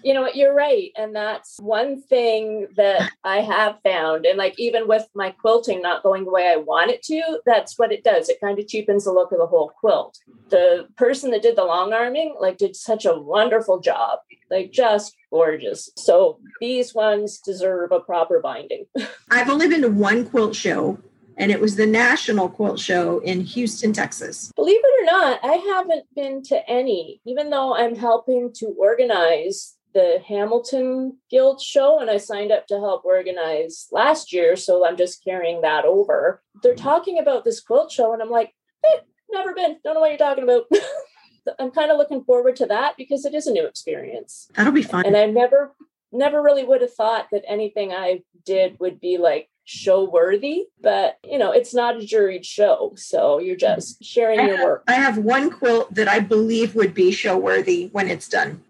You 0.03 0.15
know 0.15 0.23
what? 0.23 0.37
You're 0.37 0.55
right. 0.55 0.93
And 0.97 1.15
that's 1.15 1.59
one 1.61 2.03
thing 2.03 2.69
that 2.77 3.11
I 3.25 3.41
have 3.41 3.79
found. 3.83 4.27
And 4.27 4.39
like, 4.39 4.59
even 4.59 4.89
with 4.89 5.07
my 5.15 5.31
quilting 5.31 5.83
not 5.83 6.03
going 6.03 6.25
the 6.25 6.31
way 6.31 6.49
I 6.49 6.57
want 6.57 6.91
it 6.91 7.03
to, 7.05 7.41
that's 7.45 7.79
what 7.79 7.93
it 7.93 8.05
does. 8.05 8.29
It 8.29 8.41
kind 8.41 8.59
of 8.59 8.67
cheapens 8.67 9.05
the 9.05 9.13
look 9.13 9.33
of 9.33 9.39
the 9.39 9.47
whole 9.47 9.73
quilt. 9.79 10.19
The 10.49 10.89
person 10.97 11.31
that 11.31 11.43
did 11.43 11.57
the 11.57 11.65
long 11.65 11.93
arming, 11.93 12.37
like, 12.41 12.59
did 12.59 12.77
such 12.77 13.05
a 13.05 13.19
wonderful 13.19 13.81
job, 13.81 14.21
like, 14.51 14.73
just 14.73 15.17
gorgeous. 15.31 15.91
So 15.97 16.41
these 16.61 16.95
ones 16.95 17.39
deserve 17.39 17.93
a 17.93 18.01
proper 18.01 18.41
binding. 18.41 18.87
I've 19.31 19.49
only 19.49 19.69
been 19.69 19.83
to 19.83 19.91
one 19.91 20.29
quilt 20.29 20.57
show, 20.57 20.99
and 21.37 21.51
it 21.51 21.61
was 21.61 21.77
the 21.77 21.87
National 21.87 22.49
Quilt 22.49 22.79
Show 22.79 23.21
in 23.21 23.41
Houston, 23.41 23.93
Texas. 23.93 24.53
Believe 24.57 24.81
it 24.83 25.03
or 25.03 25.07
not, 25.07 25.41
I 25.43 25.55
haven't 25.55 26.05
been 26.15 26.43
to 26.45 26.69
any, 26.69 27.21
even 27.25 27.51
though 27.51 27.75
I'm 27.75 27.97
helping 27.97 28.53
to 28.57 28.67
organize 28.79 29.77
the 29.93 30.23
Hamilton 30.27 31.19
Guild 31.31 31.61
show 31.61 31.99
and 32.01 32.11
I 32.11 32.17
signed 32.17 32.53
up 32.53 32.67
to 32.69 32.79
help 32.79 33.05
organize 33.05 33.89
last 33.93 34.33
year. 34.33 34.57
So 34.57 34.87
I'm 34.87 34.97
just 34.97 35.25
carrying 35.25 35.61
that 35.63 35.85
over. 35.85 36.43
They're 36.63 36.75
talking 36.75 37.19
about 37.19 37.45
this 37.45 37.61
quilt 37.61 37.91
show, 37.91 38.13
and 38.13 38.23
I'm 38.23 38.31
like, 38.31 38.55
eh, 38.85 38.99
never 39.31 39.55
been. 39.55 39.77
Don't 39.83 39.95
know 39.95 40.01
what 40.01 40.11
you're 40.11 40.19
talking 40.19 40.45
about. 40.45 40.65
I'm 41.59 41.71
kind 41.71 41.91
of 41.91 41.99
looking 41.99 42.25
forward 42.25 42.57
to 42.57 42.67
that 42.67 42.97
because 42.97 43.25
it 43.25 43.35
is 43.35 43.47
a 43.47 43.53
new 43.53 43.67
experience. 43.67 44.49
That'll 44.55 44.73
be 44.73 44.83
fun. 44.83 45.07
And 45.07 45.17
I 45.17 45.27
never, 45.27 45.75
never 46.13 46.43
really 46.43 46.65
would 46.65 46.83
have 46.83 46.95
thought 46.95 47.29
that 47.33 47.45
anything 47.49 47.93
I 47.93 48.23
did 48.45 48.79
would 48.79 49.01
be 49.01 49.19
like 49.19 49.49
show 49.71 50.03
worthy, 50.03 50.67
but 50.81 51.19
you 51.25 51.39
know, 51.39 51.53
it's 51.53 51.73
not 51.73 51.97
a 51.97 52.01
juried 52.01 52.45
show. 52.45 52.93
So 52.97 53.39
you're 53.39 53.55
mm-hmm. 53.55 53.77
just 53.77 54.03
sharing 54.05 54.47
your 54.47 54.65
work. 54.65 54.85
I 54.89 54.95
have 54.95 55.19
one 55.19 55.51
quilt 55.51 55.95
that 55.95 56.09
I 56.09 56.19
believe 56.19 56.75
would 56.75 56.93
be 56.93 57.13
show 57.13 57.39
worthy 57.39 57.89
when 57.93 58.09
it's 58.09 58.29
done. 58.29 58.63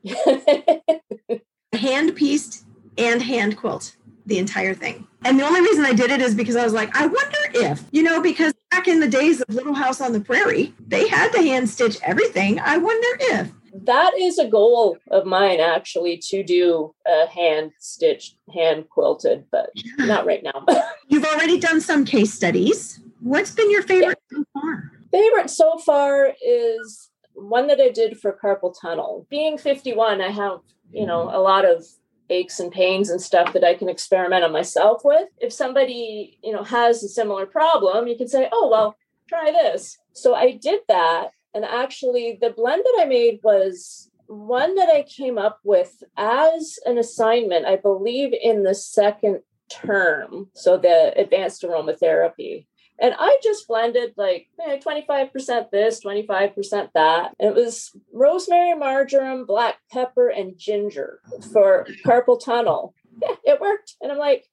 Hand 1.72 2.14
pieced 2.16 2.66
and 2.98 3.22
hand 3.22 3.56
quilt, 3.56 3.96
the 4.26 4.38
entire 4.38 4.74
thing. 4.74 5.06
And 5.24 5.38
the 5.38 5.44
only 5.44 5.60
reason 5.60 5.84
I 5.84 5.92
did 5.92 6.10
it 6.10 6.20
is 6.20 6.34
because 6.34 6.56
I 6.56 6.64
was 6.64 6.74
like, 6.74 6.94
I 6.94 7.06
wonder 7.06 7.38
if, 7.54 7.84
you 7.92 8.02
know, 8.02 8.20
because 8.20 8.52
back 8.70 8.88
in 8.88 9.00
the 9.00 9.08
days 9.08 9.40
of 9.40 9.54
Little 9.54 9.74
House 9.74 10.00
on 10.00 10.12
the 10.12 10.20
Prairie, 10.20 10.74
they 10.86 11.08
had 11.08 11.30
to 11.32 11.42
hand 11.42 11.68
stitch 11.68 11.98
everything. 12.02 12.58
I 12.58 12.76
wonder 12.76 13.08
if. 13.20 13.52
That 13.72 14.12
is 14.18 14.38
a 14.38 14.48
goal 14.48 14.98
of 15.10 15.26
mine 15.26 15.60
actually 15.60 16.18
to 16.18 16.42
do 16.42 16.94
a 17.06 17.26
hand 17.26 17.72
stitched, 17.78 18.36
hand 18.52 18.88
quilted, 18.90 19.44
but 19.50 19.70
not 19.98 20.26
right 20.26 20.42
now. 20.42 20.64
You've 21.08 21.24
already 21.24 21.58
done 21.58 21.80
some 21.80 22.04
case 22.04 22.32
studies. 22.32 23.00
What's 23.20 23.52
been 23.52 23.70
your 23.70 23.82
favorite 23.82 24.18
so 24.30 24.44
far? 24.52 24.92
Favorite 25.10 25.50
so 25.50 25.78
far 25.78 26.32
is 26.44 27.10
one 27.34 27.66
that 27.68 27.80
I 27.80 27.90
did 27.90 28.18
for 28.18 28.38
carpal 28.42 28.74
tunnel. 28.78 29.26
Being 29.30 29.58
51, 29.58 30.20
I 30.20 30.30
have, 30.30 30.60
you 30.92 31.06
know, 31.06 31.26
mm-hmm. 31.26 31.36
a 31.36 31.40
lot 31.40 31.64
of 31.64 31.84
aches 32.28 32.60
and 32.60 32.70
pains 32.70 33.10
and 33.10 33.20
stuff 33.20 33.52
that 33.52 33.64
I 33.64 33.74
can 33.74 33.88
experiment 33.88 34.44
on 34.44 34.52
myself 34.52 35.02
with. 35.04 35.28
If 35.38 35.52
somebody, 35.52 36.38
you 36.42 36.52
know, 36.52 36.62
has 36.62 37.02
a 37.02 37.08
similar 37.08 37.44
problem, 37.44 38.06
you 38.06 38.16
can 38.16 38.28
say, 38.28 38.48
"Oh, 38.52 38.68
well, 38.70 38.96
try 39.28 39.50
this." 39.50 39.98
So 40.12 40.34
I 40.34 40.52
did 40.52 40.80
that, 40.88 41.32
and 41.54 41.64
actually 41.64 42.38
the 42.40 42.50
blend 42.50 42.82
that 42.84 42.98
I 43.00 43.04
made 43.06 43.40
was 43.42 44.10
one 44.26 44.76
that 44.76 44.88
I 44.88 45.02
came 45.02 45.38
up 45.38 45.60
with 45.64 46.02
as 46.16 46.78
an 46.86 46.98
assignment, 46.98 47.66
I 47.66 47.76
believe 47.76 48.32
in 48.32 48.62
the 48.62 48.74
second 48.74 49.40
term, 49.68 50.48
so 50.54 50.76
the 50.76 51.12
advanced 51.16 51.62
aromatherapy. 51.62 52.66
And 53.00 53.14
I 53.18 53.38
just 53.42 53.66
blended 53.66 54.12
like 54.16 54.48
eh, 54.64 54.78
25% 54.78 55.70
this, 55.70 56.04
25% 56.04 56.90
that. 56.94 57.34
And 57.40 57.48
it 57.48 57.54
was 57.54 57.96
rosemary, 58.12 58.74
marjoram, 58.74 59.46
black 59.46 59.78
pepper, 59.90 60.28
and 60.28 60.58
ginger 60.58 61.20
for 61.50 61.86
carpal 62.04 62.38
tunnel. 62.38 62.94
Yeah, 63.22 63.34
it 63.54 63.60
worked. 63.60 63.96
And 64.02 64.12
I'm 64.12 64.18
like, 64.18 64.44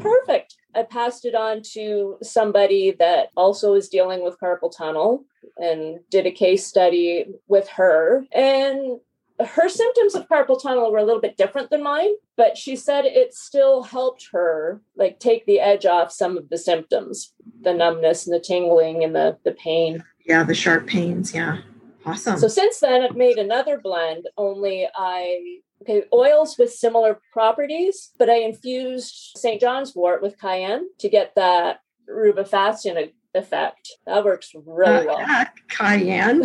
perfect. 0.00 0.56
I 0.74 0.82
passed 0.82 1.24
it 1.24 1.34
on 1.34 1.62
to 1.72 2.18
somebody 2.22 2.92
that 2.98 3.28
also 3.36 3.74
is 3.74 3.88
dealing 3.88 4.22
with 4.22 4.38
carpal 4.40 4.74
tunnel 4.74 5.24
and 5.56 6.00
did 6.10 6.26
a 6.26 6.30
case 6.30 6.66
study 6.66 7.26
with 7.48 7.68
her. 7.68 8.24
And 8.32 9.00
her 9.40 9.68
symptoms 9.68 10.14
of 10.14 10.28
carpal 10.28 10.60
tunnel 10.60 10.90
were 10.90 10.98
a 10.98 11.04
little 11.04 11.20
bit 11.20 11.36
different 11.36 11.70
than 11.70 11.82
mine, 11.82 12.10
but 12.36 12.56
she 12.56 12.76
said 12.76 13.04
it 13.04 13.34
still 13.34 13.82
helped 13.82 14.28
her 14.32 14.80
like 14.96 15.20
take 15.20 15.46
the 15.46 15.60
edge 15.60 15.86
off 15.86 16.12
some 16.12 16.36
of 16.36 16.48
the 16.48 16.58
symptoms, 16.58 17.32
the 17.62 17.74
numbness 17.74 18.26
and 18.26 18.34
the 18.34 18.40
tingling 18.40 19.04
and 19.04 19.14
the, 19.14 19.38
the 19.44 19.52
pain. 19.52 20.04
Yeah, 20.26 20.42
the 20.42 20.54
sharp 20.54 20.86
pains. 20.86 21.32
Yeah. 21.32 21.58
Awesome. 22.04 22.38
So 22.38 22.48
since 22.48 22.80
then 22.80 23.02
I've 23.02 23.16
made 23.16 23.38
another 23.38 23.78
blend, 23.78 24.28
only 24.36 24.88
I 24.94 25.60
okay, 25.82 26.04
oils 26.12 26.56
with 26.58 26.72
similar 26.72 27.20
properties, 27.32 28.10
but 28.18 28.28
I 28.30 28.36
infused 28.36 29.32
St. 29.36 29.60
John's 29.60 29.94
wort 29.94 30.22
with 30.22 30.38
cayenne 30.38 30.88
to 30.98 31.08
get 31.08 31.34
that 31.36 31.80
rubefacient 32.08 33.12
effect. 33.34 33.90
That 34.06 34.24
works 34.24 34.52
really 34.54 35.06
well. 35.06 35.24
Uh, 35.28 35.44
cayenne. 35.68 36.42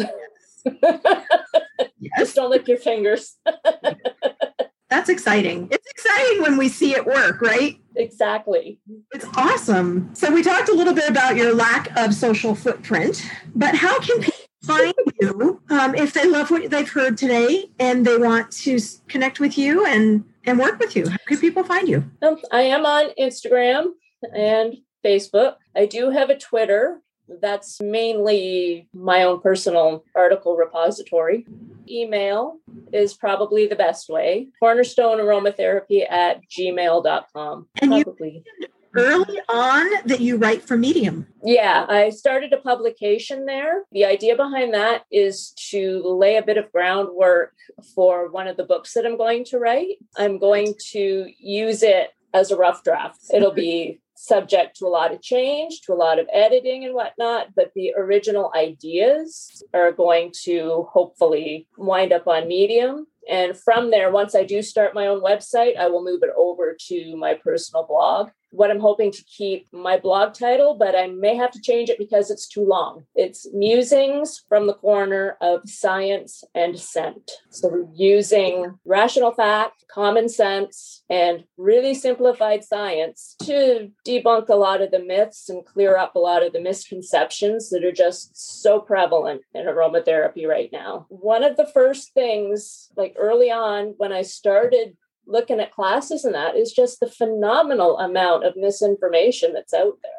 Just 0.65 0.79
Yes. 1.99 2.33
don't 2.33 2.49
lick 2.49 2.67
your 2.67 2.77
fingers. 2.77 3.37
That's 4.89 5.09
exciting. 5.09 5.67
It's 5.71 5.87
exciting 5.89 6.41
when 6.43 6.57
we 6.57 6.69
see 6.69 6.93
it 6.93 7.05
work, 7.05 7.41
right? 7.41 7.79
exactly. 7.95 8.79
It's 9.13 9.25
awesome. 9.35 10.09
So 10.13 10.31
we 10.31 10.43
talked 10.43 10.69
a 10.69 10.73
little 10.73 10.93
bit 10.93 11.09
about 11.09 11.35
your 11.35 11.53
lack 11.53 11.95
of 11.97 12.13
social 12.13 12.53
footprint, 12.55 13.23
but 13.55 13.75
how 13.75 13.99
can 13.99 14.19
people 14.21 14.33
find 14.63 14.93
you 15.19 15.61
um, 15.69 15.95
if 15.95 16.13
they 16.13 16.27
love 16.27 16.51
what 16.51 16.69
they've 16.69 16.89
heard 16.89 17.17
today 17.17 17.69
and 17.79 18.05
they 18.05 18.17
want 18.17 18.51
to 18.51 18.79
connect 19.07 19.39
with 19.39 19.57
you 19.57 19.85
and 19.85 20.23
and 20.45 20.59
work 20.59 20.79
with 20.79 20.95
you? 20.95 21.07
How 21.07 21.17
can 21.27 21.37
people 21.37 21.63
find 21.63 21.87
you? 21.87 22.03
Um, 22.21 22.37
I 22.51 22.63
am 22.63 22.85
on 22.85 23.11
Instagram 23.19 23.91
and 24.35 24.75
Facebook. 25.03 25.55
I 25.75 25.85
do 25.85 26.09
have 26.09 26.29
a 26.29 26.37
Twitter. 26.37 26.99
That's 27.41 27.79
mainly 27.79 28.89
my 28.93 29.23
own 29.23 29.39
personal 29.39 30.03
article 30.15 30.57
repository. 30.57 31.47
Email 31.89 32.57
is 32.91 33.13
probably 33.13 33.65
the 33.67 33.77
best 33.77 34.09
way. 34.09 34.49
Cornerstone 34.59 35.19
aromatherapy 35.19 36.09
at 36.09 36.41
gmail.com. 36.49 37.67
And 37.81 37.93
you- 37.93 38.03
Probably. 38.03 38.43
Early 38.95 39.39
on 39.49 39.89
that 40.05 40.19
you 40.19 40.37
write 40.37 40.61
for 40.63 40.77
Medium. 40.77 41.27
Yeah, 41.43 41.85
I 41.89 42.09
started 42.09 42.53
a 42.53 42.57
publication 42.57 43.45
there. 43.45 43.83
The 43.91 44.05
idea 44.05 44.35
behind 44.35 44.73
that 44.73 45.03
is 45.11 45.51
to 45.71 46.01
lay 46.03 46.37
a 46.37 46.43
bit 46.43 46.57
of 46.57 46.71
groundwork 46.71 47.53
for 47.95 48.29
one 48.29 48.47
of 48.47 48.57
the 48.57 48.65
books 48.65 48.93
that 48.93 49.05
I'm 49.05 49.17
going 49.17 49.45
to 49.45 49.57
write. 49.57 49.97
I'm 50.15 50.37
going 50.37 50.75
to 50.91 51.27
use 51.39 51.81
it 51.81 52.09
as 52.33 52.51
a 52.51 52.57
rough 52.57 52.83
draft. 52.83 53.19
It'll 53.33 53.51
be 53.51 53.99
subject 54.15 54.77
to 54.77 54.85
a 54.85 54.87
lot 54.87 55.13
of 55.13 55.21
change, 55.21 55.81
to 55.81 55.93
a 55.93 55.95
lot 55.95 56.17
of 56.19 56.27
editing 56.31 56.85
and 56.85 56.93
whatnot, 56.93 57.47
but 57.55 57.71
the 57.75 57.93
original 57.97 58.51
ideas 58.55 59.63
are 59.73 59.91
going 59.91 60.31
to 60.43 60.87
hopefully 60.91 61.67
wind 61.77 62.13
up 62.13 62.27
on 62.27 62.47
Medium. 62.47 63.07
And 63.29 63.57
from 63.57 63.91
there, 63.91 64.11
once 64.11 64.35
I 64.35 64.43
do 64.43 64.61
start 64.61 64.93
my 64.93 65.07
own 65.07 65.21
website, 65.21 65.77
I 65.77 65.87
will 65.87 66.03
move 66.03 66.21
it 66.23 66.31
over 66.37 66.75
to 66.87 67.15
my 67.17 67.33
personal 67.35 67.85
blog 67.85 68.29
what 68.53 68.69
I'm 68.69 68.79
hoping 68.79 69.11
to 69.11 69.23
keep 69.23 69.67
my 69.73 69.97
blog 69.97 70.33
title, 70.33 70.75
but 70.75 70.95
I 70.95 71.07
may 71.07 71.35
have 71.35 71.51
to 71.51 71.61
change 71.61 71.89
it 71.89 71.97
because 71.97 72.29
it's 72.29 72.47
too 72.47 72.63
long. 72.63 73.03
It's 73.15 73.47
Musings 73.51 74.43
from 74.47 74.67
the 74.67 74.75
Corner 74.75 75.37
of 75.41 75.67
Science 75.67 76.43
and 76.53 76.79
Scent. 76.79 77.31
So, 77.49 77.67
we're 77.67 77.87
using 77.95 78.77
rational 78.85 79.31
fact, 79.31 79.85
common 79.91 80.29
sense, 80.29 81.03
and 81.09 81.45
really 81.57 81.95
simplified 81.95 82.63
science 82.63 83.35
to 83.43 83.91
debunk 84.07 84.49
a 84.49 84.55
lot 84.55 84.81
of 84.81 84.91
the 84.91 85.03
myths 85.03 85.49
and 85.49 85.65
clear 85.65 85.97
up 85.97 86.15
a 86.15 86.19
lot 86.19 86.43
of 86.43 86.53
the 86.53 86.61
misconceptions 86.61 87.71
that 87.71 87.83
are 87.83 87.91
just 87.91 88.61
so 88.61 88.79
prevalent 88.79 89.41
in 89.55 89.65
aromatherapy 89.65 90.47
right 90.47 90.69
now. 90.71 91.07
One 91.09 91.43
of 91.43 91.57
the 91.57 91.67
first 91.73 92.13
things, 92.13 92.91
like 92.95 93.12
early 93.17 93.51
on 93.51 93.93
when 93.97 94.11
I 94.11 94.21
started 94.21 94.95
looking 95.25 95.59
at 95.59 95.71
classes 95.71 96.25
and 96.25 96.35
that 96.35 96.55
is 96.55 96.71
just 96.71 96.99
the 96.99 97.09
phenomenal 97.09 97.97
amount 97.99 98.45
of 98.45 98.55
misinformation 98.57 99.53
that's 99.53 99.73
out 99.73 99.97
there. 100.03 100.11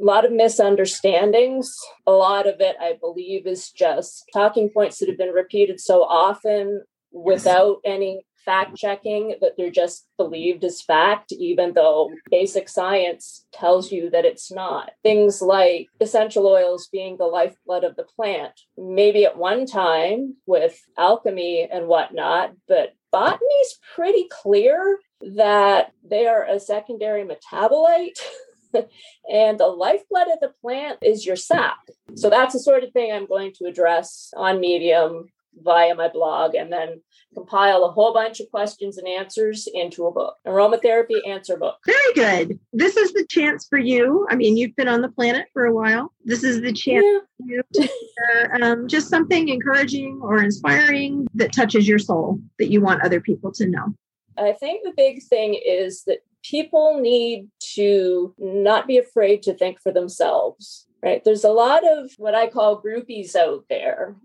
A 0.00 0.04
lot 0.04 0.24
of 0.24 0.32
misunderstandings. 0.32 1.74
A 2.06 2.12
lot 2.12 2.46
of 2.46 2.60
it, 2.60 2.76
I 2.80 2.94
believe, 3.00 3.46
is 3.46 3.70
just 3.70 4.24
talking 4.32 4.70
points 4.70 4.98
that 4.98 5.08
have 5.08 5.18
been 5.18 5.30
repeated 5.30 5.80
so 5.80 6.02
often 6.02 6.82
without 7.12 7.78
any 7.84 8.26
fact 8.44 8.76
checking 8.76 9.36
that 9.40 9.52
they're 9.56 9.70
just 9.70 10.06
believed 10.16 10.64
as 10.64 10.82
fact, 10.82 11.32
even 11.32 11.72
though 11.74 12.10
basic 12.30 12.68
science 12.68 13.46
tells 13.52 13.90
you 13.90 14.10
that 14.10 14.24
it's 14.24 14.52
not. 14.52 14.90
Things 15.02 15.40
like 15.42 15.88
essential 16.00 16.46
oils 16.46 16.88
being 16.92 17.16
the 17.16 17.26
lifeblood 17.26 17.84
of 17.84 17.96
the 17.96 18.04
plant, 18.04 18.52
maybe 18.76 19.24
at 19.24 19.36
one 19.36 19.66
time 19.66 20.36
with 20.46 20.80
alchemy 20.98 21.68
and 21.70 21.86
whatnot, 21.86 22.52
but 22.68 22.94
botany's 23.12 23.78
pretty 23.94 24.26
clear 24.30 24.98
that 25.36 25.92
they 26.08 26.26
are 26.26 26.44
a 26.44 26.60
secondary 26.60 27.24
metabolite. 27.24 28.18
and 29.30 29.58
the 29.58 29.66
lifeblood 29.66 30.28
of 30.32 30.40
the 30.40 30.52
plant 30.60 30.98
is 31.00 31.24
your 31.24 31.36
sap. 31.36 31.78
So 32.16 32.28
that's 32.28 32.54
the 32.54 32.60
sort 32.60 32.82
of 32.82 32.92
thing 32.92 33.12
I'm 33.12 33.26
going 33.26 33.52
to 33.58 33.66
address 33.66 34.32
on 34.36 34.60
Medium 34.60 35.28
via 35.62 35.94
my 35.94 36.08
blog 36.08 36.54
and 36.54 36.72
then 36.72 37.00
compile 37.34 37.84
a 37.84 37.90
whole 37.90 38.12
bunch 38.12 38.40
of 38.40 38.50
questions 38.50 38.98
and 38.98 39.08
answers 39.08 39.68
into 39.72 40.06
a 40.06 40.12
book 40.12 40.36
aromatherapy 40.46 41.26
answer 41.26 41.56
book. 41.56 41.76
Very 41.86 42.14
good. 42.14 42.58
This 42.72 42.96
is 42.96 43.12
the 43.12 43.26
chance 43.28 43.66
for 43.68 43.78
you. 43.78 44.26
I 44.30 44.36
mean 44.36 44.56
you've 44.56 44.76
been 44.76 44.88
on 44.88 45.02
the 45.02 45.08
planet 45.08 45.46
for 45.52 45.66
a 45.66 45.74
while. 45.74 46.12
This 46.24 46.44
is 46.44 46.60
the 46.60 46.72
chance 46.72 47.04
yeah. 47.04 47.18
for 47.20 47.46
you 47.46 47.62
to 47.74 47.82
share 47.82 48.62
um, 48.62 48.88
just 48.88 49.08
something 49.08 49.48
encouraging 49.48 50.20
or 50.22 50.42
inspiring 50.42 51.26
that 51.34 51.52
touches 51.52 51.88
your 51.88 51.98
soul 51.98 52.40
that 52.58 52.70
you 52.70 52.80
want 52.80 53.02
other 53.02 53.20
people 53.20 53.52
to 53.52 53.66
know. 53.66 53.94
I 54.36 54.52
think 54.52 54.82
the 54.84 54.92
big 54.96 55.22
thing 55.22 55.54
is 55.54 56.04
that 56.04 56.18
people 56.42 57.00
need 57.00 57.48
to 57.74 58.34
not 58.38 58.86
be 58.86 58.98
afraid 58.98 59.42
to 59.44 59.54
think 59.54 59.80
for 59.80 59.92
themselves 59.92 60.86
right? 61.04 61.22
There's 61.22 61.44
a 61.44 61.50
lot 61.50 61.82
of 61.86 62.10
what 62.16 62.34
i 62.34 62.48
call 62.48 62.82
groupies 62.82 63.36
out 63.36 63.64
there 63.68 64.16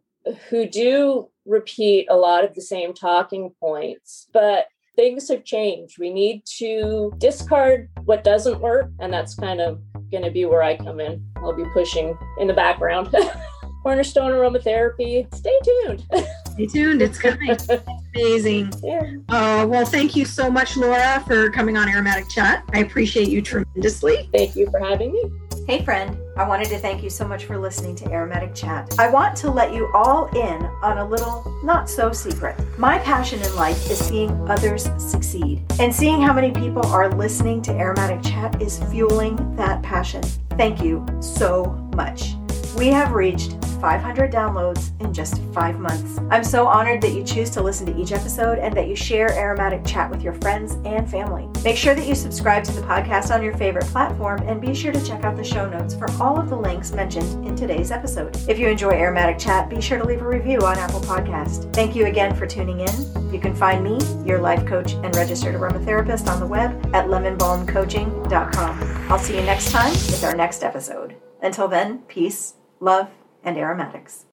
who 0.50 0.68
do 0.68 1.30
repeat 1.46 2.08
a 2.10 2.16
lot 2.16 2.44
of 2.44 2.54
the 2.54 2.62
same 2.62 2.94
talking 2.94 3.52
points, 3.60 4.28
but 4.34 4.68
things 4.96 5.30
have 5.30 5.44
changed. 5.44 5.98
We 5.98 6.12
need 6.12 6.46
to 6.58 7.14
discard 7.18 7.90
what 8.06 8.24
doesn't 8.24 8.60
work, 8.60 8.92
and 9.00 9.12
that's 9.12 9.34
kind 9.34 9.62
of 9.62 9.82
going 10.12 10.24
to 10.24 10.32
be 10.32 10.46
where 10.46 10.62
I 10.62 10.76
come 10.76 11.00
in. 11.00 11.26
I'll 11.38 11.56
be 11.56 11.66
pushing 11.74 12.18
in 12.40 12.48
the 12.48 12.54
background. 12.54 13.16
Cornerstone 13.84 14.32
Aromatherapy. 14.32 15.34
Stay 15.34 15.60
tuned. 15.64 16.06
Stay 16.52 16.66
tuned. 16.66 17.02
It's 17.02 17.18
coming. 17.18 17.56
Amazing. 18.16 18.74
Yeah. 18.84 19.14
Uh, 19.30 19.66
well, 19.68 19.86
thank 19.86 20.16
you 20.16 20.26
so 20.26 20.52
much, 20.52 20.76
Laura, 20.76 21.24
for 21.26 21.50
coming 21.50 21.78
on 21.78 21.88
Aromatic 21.88 22.30
Chat. 22.30 22.64
I 22.74 22.80
appreciate 22.80 23.30
you 23.30 23.42
tremendously. 23.42 24.30
Thank 24.34 24.56
you 24.56 24.70
for 24.70 24.80
having 24.80 25.14
me. 25.14 25.32
Hey, 25.70 25.86
friend. 25.86 26.18
I 26.36 26.48
wanted 26.48 26.68
to 26.70 26.80
thank 26.80 27.04
you 27.04 27.12
so 27.12 27.28
much 27.28 27.46
for 27.46 27.56
listening 27.56 27.96
to 27.98 28.12
Aromatic 28.12 28.56
Chat. 28.56 28.96
I 28.98 29.08
want 29.08 29.36
to 29.38 29.52
let 29.52 29.72
you 29.72 29.88
all 29.94 30.26
in 30.36 30.66
on 30.82 30.98
a 30.98 31.06
little 31.06 31.46
not 31.64 31.88
so 31.88 32.12
secret. 32.12 32.56
My 32.80 32.98
passion 32.98 33.40
in 33.40 33.56
life 33.56 33.78
is 33.88 34.00
seeing 34.00 34.32
others 34.50 34.90
succeed, 34.98 35.62
and 35.80 35.94
seeing 35.94 36.24
how 36.24 36.34
many 36.34 36.50
people 36.50 36.84
are 36.88 37.14
listening 37.14 37.62
to 37.62 37.72
Aromatic 37.72 38.24
Chat 38.24 38.60
is 38.60 38.80
fueling 38.86 39.56
that 39.58 39.84
passion. 39.84 40.24
Thank 40.58 40.82
you 40.82 41.06
so 41.20 41.66
much. 41.96 42.34
We 42.76 42.88
have 42.88 43.12
reached 43.12 43.59
500 43.80 44.32
downloads 44.32 45.00
in 45.02 45.14
just 45.14 45.42
five 45.54 45.80
months. 45.80 46.20
I'm 46.30 46.44
so 46.44 46.68
honored 46.68 47.02
that 47.02 47.14
you 47.14 47.24
choose 47.24 47.50
to 47.52 47.62
listen 47.62 47.86
to 47.88 47.98
each 48.00 48.12
episode 48.12 48.60
and 48.60 48.76
that 48.76 48.88
you 48.88 48.96
share 48.96 49.32
Aromatic 49.32 49.86
Chat 49.86 50.10
with 50.10 50.22
your 50.22 50.34
friends 50.34 50.78
and 50.86 51.10
family. 51.10 51.48
Make 51.64 51.78
sure 51.78 51.96
that 51.96 52.08
you 52.08 52.16
subscribe 52.16 52.64
to 52.66 52.72
the 52.72 52.82
podcast 52.82 53.34
on 53.34 53.44
your 53.44 53.56
favorite 53.58 53.86
platform 53.86 54.42
and 54.44 54.62
be 54.62 54.74
sure 54.74 54.92
to 54.92 55.06
check 55.06 55.24
out 55.24 55.36
the 55.36 55.44
show 55.44 55.70
notes 55.70 55.96
for 55.96 56.10
all 56.22 56.40
of 56.40 56.50
the 56.50 56.56
links 56.56 56.92
mentioned 56.92 57.46
in 57.48 57.56
today's 57.56 57.92
episode. 57.92 58.38
If 58.48 58.60
you 58.60 58.68
enjoy 58.68 58.92
Aromatic 58.92 59.40
Chat, 59.40 59.70
be 59.70 59.82
sure 59.82 59.98
to 59.98 60.06
leave 60.06 60.22
a 60.22 60.28
review 60.28 60.60
on 60.60 60.78
Apple 60.78 61.02
Podcast. 61.02 61.74
Thank 61.74 61.96
you 61.96 62.06
again 62.06 62.36
for 62.36 62.46
tuning 62.46 62.82
in. 62.82 63.34
You 63.34 63.40
can 63.40 63.56
find 63.56 63.84
me, 63.84 64.00
your 64.26 64.40
life 64.40 64.66
coach 64.66 64.94
and 64.94 65.16
registered 65.16 65.56
aromatherapist, 65.56 66.28
on 66.28 66.40
the 66.40 66.48
web 66.48 66.72
at 66.96 67.08
lemonbalmcoaching.com. 67.08 69.06
I'll 69.10 69.20
see 69.20 69.36
you 69.36 69.42
next 69.44 69.72
time 69.72 69.92
with 69.92 70.24
our 70.24 70.36
next 70.36 70.64
episode. 70.64 71.16
Until 71.42 71.68
then, 71.68 72.00
peace, 72.08 72.56
love, 72.80 73.10
and 73.44 73.58
aromatics. 73.58 74.26